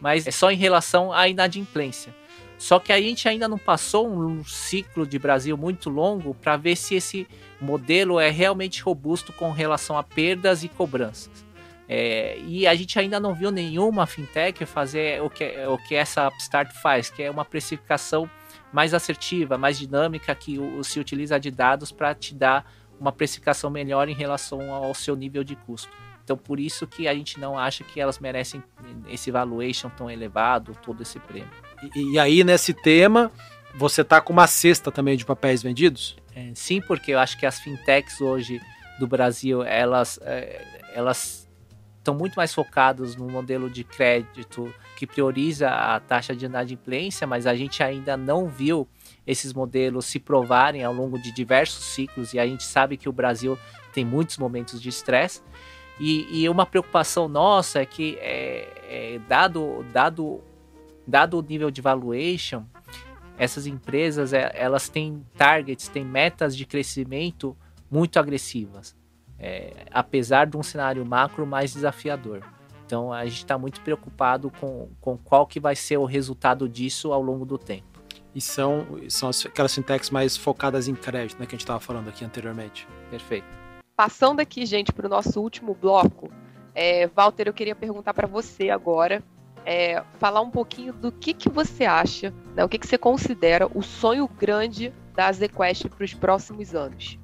[0.00, 2.14] mas é só em relação à inadimplência.
[2.58, 6.76] Só que a gente ainda não passou um ciclo de Brasil muito longo para ver
[6.76, 7.26] se esse
[7.60, 11.44] modelo é realmente robusto com relação a perdas e cobranças.
[11.88, 16.28] É, e a gente ainda não viu nenhuma fintech fazer o que, o que essa
[16.28, 18.30] Upstart faz, que é uma precificação
[18.72, 24.08] mais assertiva, mais dinâmica, que se utiliza de dados para te dar uma precificação melhor
[24.08, 25.90] em relação ao seu nível de custo.
[26.24, 28.62] Então, por isso que a gente não acha que elas merecem
[29.08, 31.50] esse valuation tão elevado, todo esse prêmio.
[31.94, 33.30] E, e aí, nesse tema,
[33.74, 36.16] você tá com uma cesta também de papéis vendidos?
[36.34, 38.60] É, sim, porque eu acho que as fintechs hoje
[38.98, 40.64] do Brasil, elas, é,
[40.94, 41.41] elas
[42.02, 47.46] estão muito mais focados no modelo de crédito que prioriza a taxa de inadimplência, mas
[47.46, 48.88] a gente ainda não viu
[49.24, 53.12] esses modelos se provarem ao longo de diversos ciclos e a gente sabe que o
[53.12, 53.56] Brasil
[53.92, 55.42] tem muitos momentos de estresse.
[56.00, 60.40] E, e, uma preocupação nossa é que, é, é, dado, dado,
[61.06, 62.64] dado o nível de valuation,
[63.38, 67.56] essas empresas é, elas têm targets, têm metas de crescimento
[67.88, 68.96] muito agressivas,
[69.42, 72.42] é, apesar de um cenário macro mais desafiador.
[72.86, 77.12] Então a gente está muito preocupado com, com qual que vai ser o resultado disso
[77.12, 78.00] ao longo do tempo.
[78.34, 82.08] E são, são aquelas fintechs mais focadas em crédito, né, que a gente estava falando
[82.08, 82.86] aqui anteriormente.
[83.10, 83.46] Perfeito.
[83.96, 86.30] Passando aqui, gente, para o nosso último bloco,
[86.74, 89.22] é, Walter, eu queria perguntar para você agora,
[89.66, 93.68] é, falar um pouquinho do que, que você acha, né, o que, que você considera
[93.74, 97.18] o sonho grande da ZQuest para os próximos anos.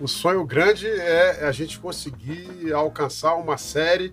[0.00, 4.12] O sonho grande é a gente conseguir alcançar uma série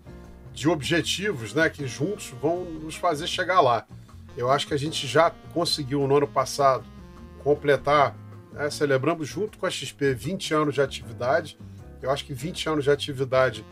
[0.54, 3.88] de objetivos né, que juntos vão nos fazer chegar lá.
[4.38, 6.84] Eu acho que a gente já conseguiu no ano passado
[7.44, 8.16] completar,
[8.54, 11.58] né, celebramos junto com a XP 20 anos de atividade.
[12.00, 13.66] Eu acho que 20 anos de atividade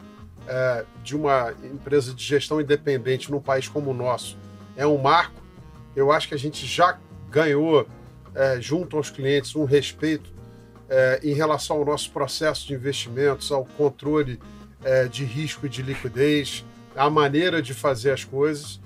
[0.47, 4.35] é, de uma empresa de gestão independente num país como o nosso
[4.75, 5.39] é um marco.
[5.95, 6.97] Eu acho que a gente já
[7.29, 7.87] ganhou,
[8.33, 10.38] é, junto aos clientes, um respeito
[10.89, 14.39] é, em relação ao nosso processo de investimentos, ao controle
[14.83, 16.65] é, de risco e de liquidez,
[16.95, 18.79] a maneira de fazer as coisas.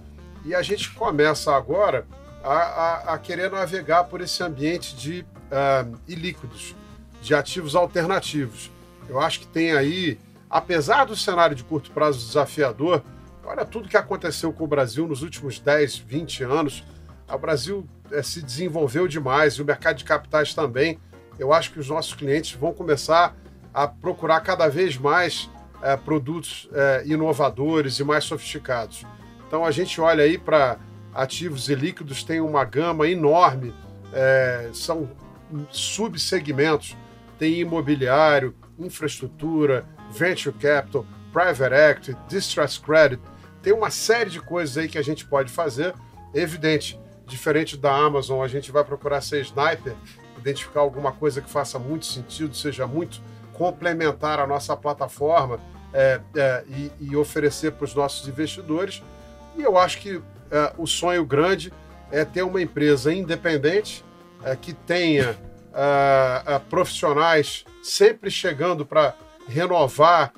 [0.45, 2.05] E a gente começa agora
[2.43, 6.75] a, a, a querer navegar por esse ambiente de uh, ilíquidos,
[7.21, 8.69] de ativos alternativos.
[9.07, 10.19] Eu acho que tem aí
[10.53, 13.01] apesar do cenário de curto prazo desafiador,
[13.43, 16.83] olha tudo que aconteceu com o Brasil nos últimos 10, 20 anos.
[17.27, 20.99] O Brasil é, se desenvolveu demais e o mercado de capitais também.
[21.39, 23.35] Eu acho que os nossos clientes vão começar
[23.73, 25.49] a procurar cada vez mais
[25.81, 29.05] é, produtos é, inovadores e mais sofisticados.
[29.47, 30.77] Então a gente olha aí para
[31.13, 33.71] ativos e líquidos, tem uma gama enorme,
[34.73, 35.11] são
[35.69, 36.97] subsegmentos,
[37.37, 43.21] tem imobiliário, infraestrutura, venture capital, private equity, distress credit.
[43.61, 45.93] Tem uma série de coisas aí que a gente pode fazer.
[46.33, 49.93] É evidente, diferente da Amazon, a gente vai procurar ser sniper,
[50.43, 53.21] identificar alguma coisa que faça muito sentido, seja muito
[53.53, 55.59] complementar a nossa plataforma
[55.93, 59.01] é, é, e, e, oferecer para os nossos investidores.
[59.55, 60.21] E eu acho que
[60.51, 61.71] é, o sonho grande
[62.11, 64.03] é ter uma empresa independente
[64.43, 65.37] é, que tenha
[65.73, 69.15] é, é, profissionais sempre chegando para
[69.47, 70.33] renovar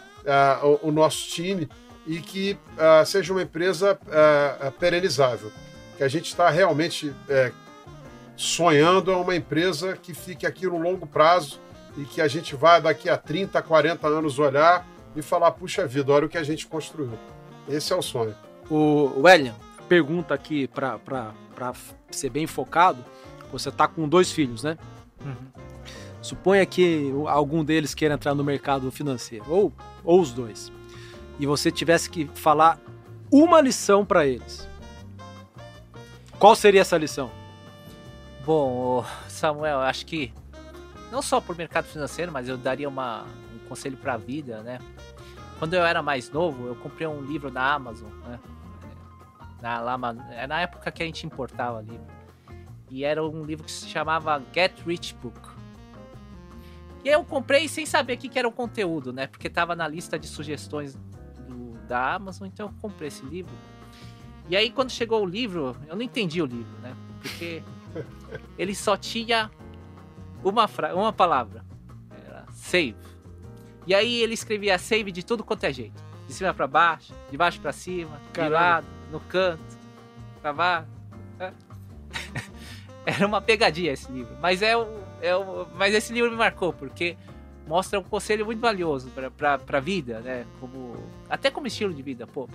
[0.64, 1.70] o, o, nosso time
[2.08, 2.58] e que
[3.06, 4.00] seja uma empresa
[4.80, 5.52] perenizável.
[5.96, 7.14] Que a gente está realmente
[8.36, 11.60] sonhando é uma empresa que fique aqui no longo prazo
[11.98, 16.12] e que a gente vá daqui a 30, 40 anos olhar e falar, puxa vida,
[16.12, 17.18] olha o que a gente construiu.
[17.68, 18.36] Esse é o sonho.
[18.70, 19.56] O William,
[19.88, 21.74] pergunta aqui para
[22.12, 23.04] ser bem focado,
[23.52, 24.78] você tá com dois filhos, né?
[25.24, 25.64] Uhum.
[26.22, 29.72] Suponha que algum deles queira entrar no mercado financeiro, ou,
[30.04, 30.72] ou os dois,
[31.40, 32.80] e você tivesse que falar
[33.32, 34.68] uma lição para eles.
[36.40, 37.32] Qual seria essa lição?
[38.46, 40.32] Bom, Samuel, acho que
[41.12, 44.78] não só o mercado financeiro, mas eu daria uma, um conselho para a vida, né?
[45.58, 48.40] Quando eu era mais novo, eu comprei um livro na Amazon, né?
[49.60, 49.98] Na, lá,
[50.32, 52.06] é na época que a gente importava livro.
[52.92, 55.40] E era um livro que se chamava Get Rich Book.
[57.04, 59.26] E eu comprei sem saber o que, que era o conteúdo, né?
[59.26, 60.94] Porque tava na lista de sugestões
[61.48, 63.54] do, da Amazon, então eu comprei esse livro.
[64.48, 66.96] E aí, quando chegou o livro, eu não entendi o livro, né?
[67.20, 67.64] Porque
[68.58, 69.52] ele só tinha
[70.44, 71.64] uma, fra uma palavra.
[72.26, 72.96] Era save.
[73.88, 76.04] E aí ele escrevia save de tudo quanto é jeito.
[76.28, 78.46] De cima para baixo, de baixo para cima, Caramba.
[78.46, 79.78] de lado, no canto,
[80.42, 80.88] pra baixo.
[83.06, 84.36] Era uma pegadinha esse livro.
[84.42, 84.88] Mas é o,
[85.22, 87.16] é o, mas esse livro me marcou, porque
[87.68, 90.46] mostra um conselho muito valioso para a vida, né?
[90.60, 90.96] Como,
[91.30, 92.50] até como estilo de vida, pô.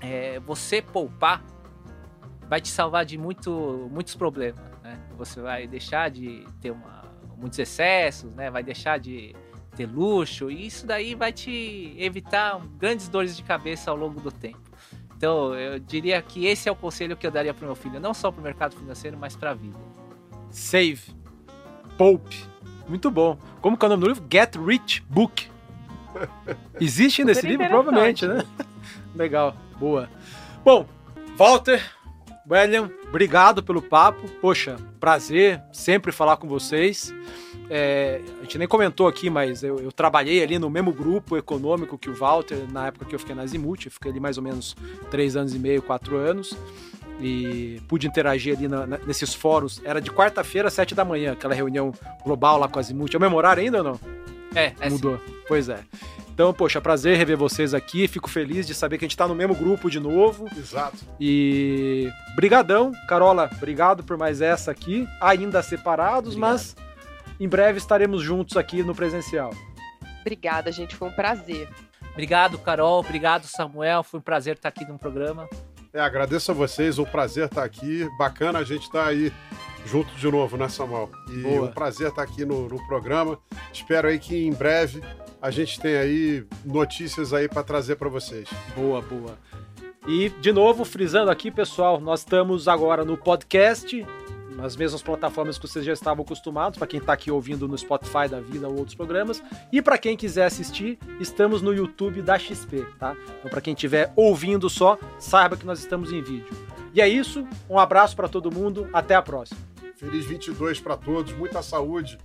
[0.00, 1.42] É, você poupar
[2.54, 4.96] vai te salvar de muito, muitos problemas, né?
[5.18, 7.02] Você vai deixar de ter uma,
[7.36, 8.48] muitos excessos, né?
[8.48, 9.34] Vai deixar de
[9.74, 14.30] ter luxo e isso daí vai te evitar grandes dores de cabeça ao longo do
[14.30, 14.62] tempo.
[15.16, 18.14] Então, eu diria que esse é o conselho que eu daria para meu filho, não
[18.14, 19.76] só para o mercado financeiro, mas para a vida.
[20.48, 21.02] Save
[21.98, 22.36] Pope.
[22.86, 23.36] Muito bom.
[23.60, 24.24] Como que é o nome do livro?
[24.32, 25.50] Get Rich Book.
[26.80, 27.66] Existe nesse livro?
[27.66, 28.44] Provavelmente, né?
[29.12, 30.08] Legal, boa.
[30.64, 30.86] Bom,
[31.36, 31.82] Walter,
[32.48, 34.28] William, obrigado pelo papo.
[34.40, 37.14] Poxa, prazer sempre falar com vocês.
[37.70, 41.96] É, a gente nem comentou aqui, mas eu, eu, trabalhei ali no mesmo grupo econômico
[41.96, 43.88] que o Walter na época que eu fiquei na Zimuth.
[43.88, 44.76] Fiquei ali mais ou menos
[45.10, 46.56] três anos e meio, quatro anos.
[47.20, 49.80] E pude interagir ali na, na, nesses fóruns.
[49.82, 51.92] Era de quarta-feira, sete da manhã, aquela reunião
[52.22, 53.14] global lá com a Zimuth.
[53.14, 54.00] É o mesmo horário ainda ou não?
[54.54, 55.16] É, é Mudou.
[55.16, 55.34] Sim.
[55.48, 55.80] Pois é.
[56.34, 58.08] Então, poxa, prazer rever vocês aqui.
[58.08, 60.48] Fico feliz de saber que a gente tá no mesmo grupo de novo.
[60.56, 60.98] Exato.
[61.20, 66.52] E brigadão, Carola, obrigado por mais essa aqui, ainda separados, Obrigado.
[66.52, 66.76] mas
[67.38, 69.54] em breve estaremos juntos aqui no presencial.
[70.22, 71.68] Obrigada, gente, foi um prazer.
[72.10, 75.48] Obrigado, Carol, obrigado, Samuel, foi um prazer estar aqui no programa.
[75.92, 78.08] É, agradeço a vocês, o prazer estar aqui.
[78.18, 79.32] Bacana a gente estar aí
[79.86, 81.08] junto de novo, né, Samuel?
[81.30, 81.68] E Boa.
[81.68, 83.38] um prazer estar aqui no, no programa.
[83.72, 85.00] Espero aí que em breve
[85.44, 88.48] a gente tem aí notícias aí para trazer para vocês.
[88.74, 89.38] Boa, boa.
[90.08, 94.06] E de novo, frisando aqui, pessoal, nós estamos agora no podcast,
[94.56, 98.26] nas mesmas plataformas que vocês já estavam acostumados, para quem está aqui ouvindo no Spotify
[98.26, 102.86] da vida ou outros programas, e para quem quiser assistir, estamos no YouTube da XP,
[102.98, 103.14] tá?
[103.38, 106.56] Então para quem estiver ouvindo só, saiba que nós estamos em vídeo.
[106.94, 109.60] E é isso, um abraço para todo mundo, até a próxima.
[109.94, 112.18] Feliz 22 para todos, muita saúde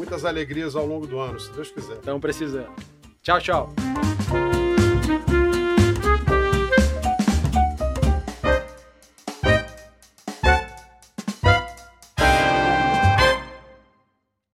[0.00, 1.96] muitas alegrias ao longo do ano, se Deus quiser.
[1.96, 2.72] Estamos precisando.
[3.22, 3.74] Tchau, tchau.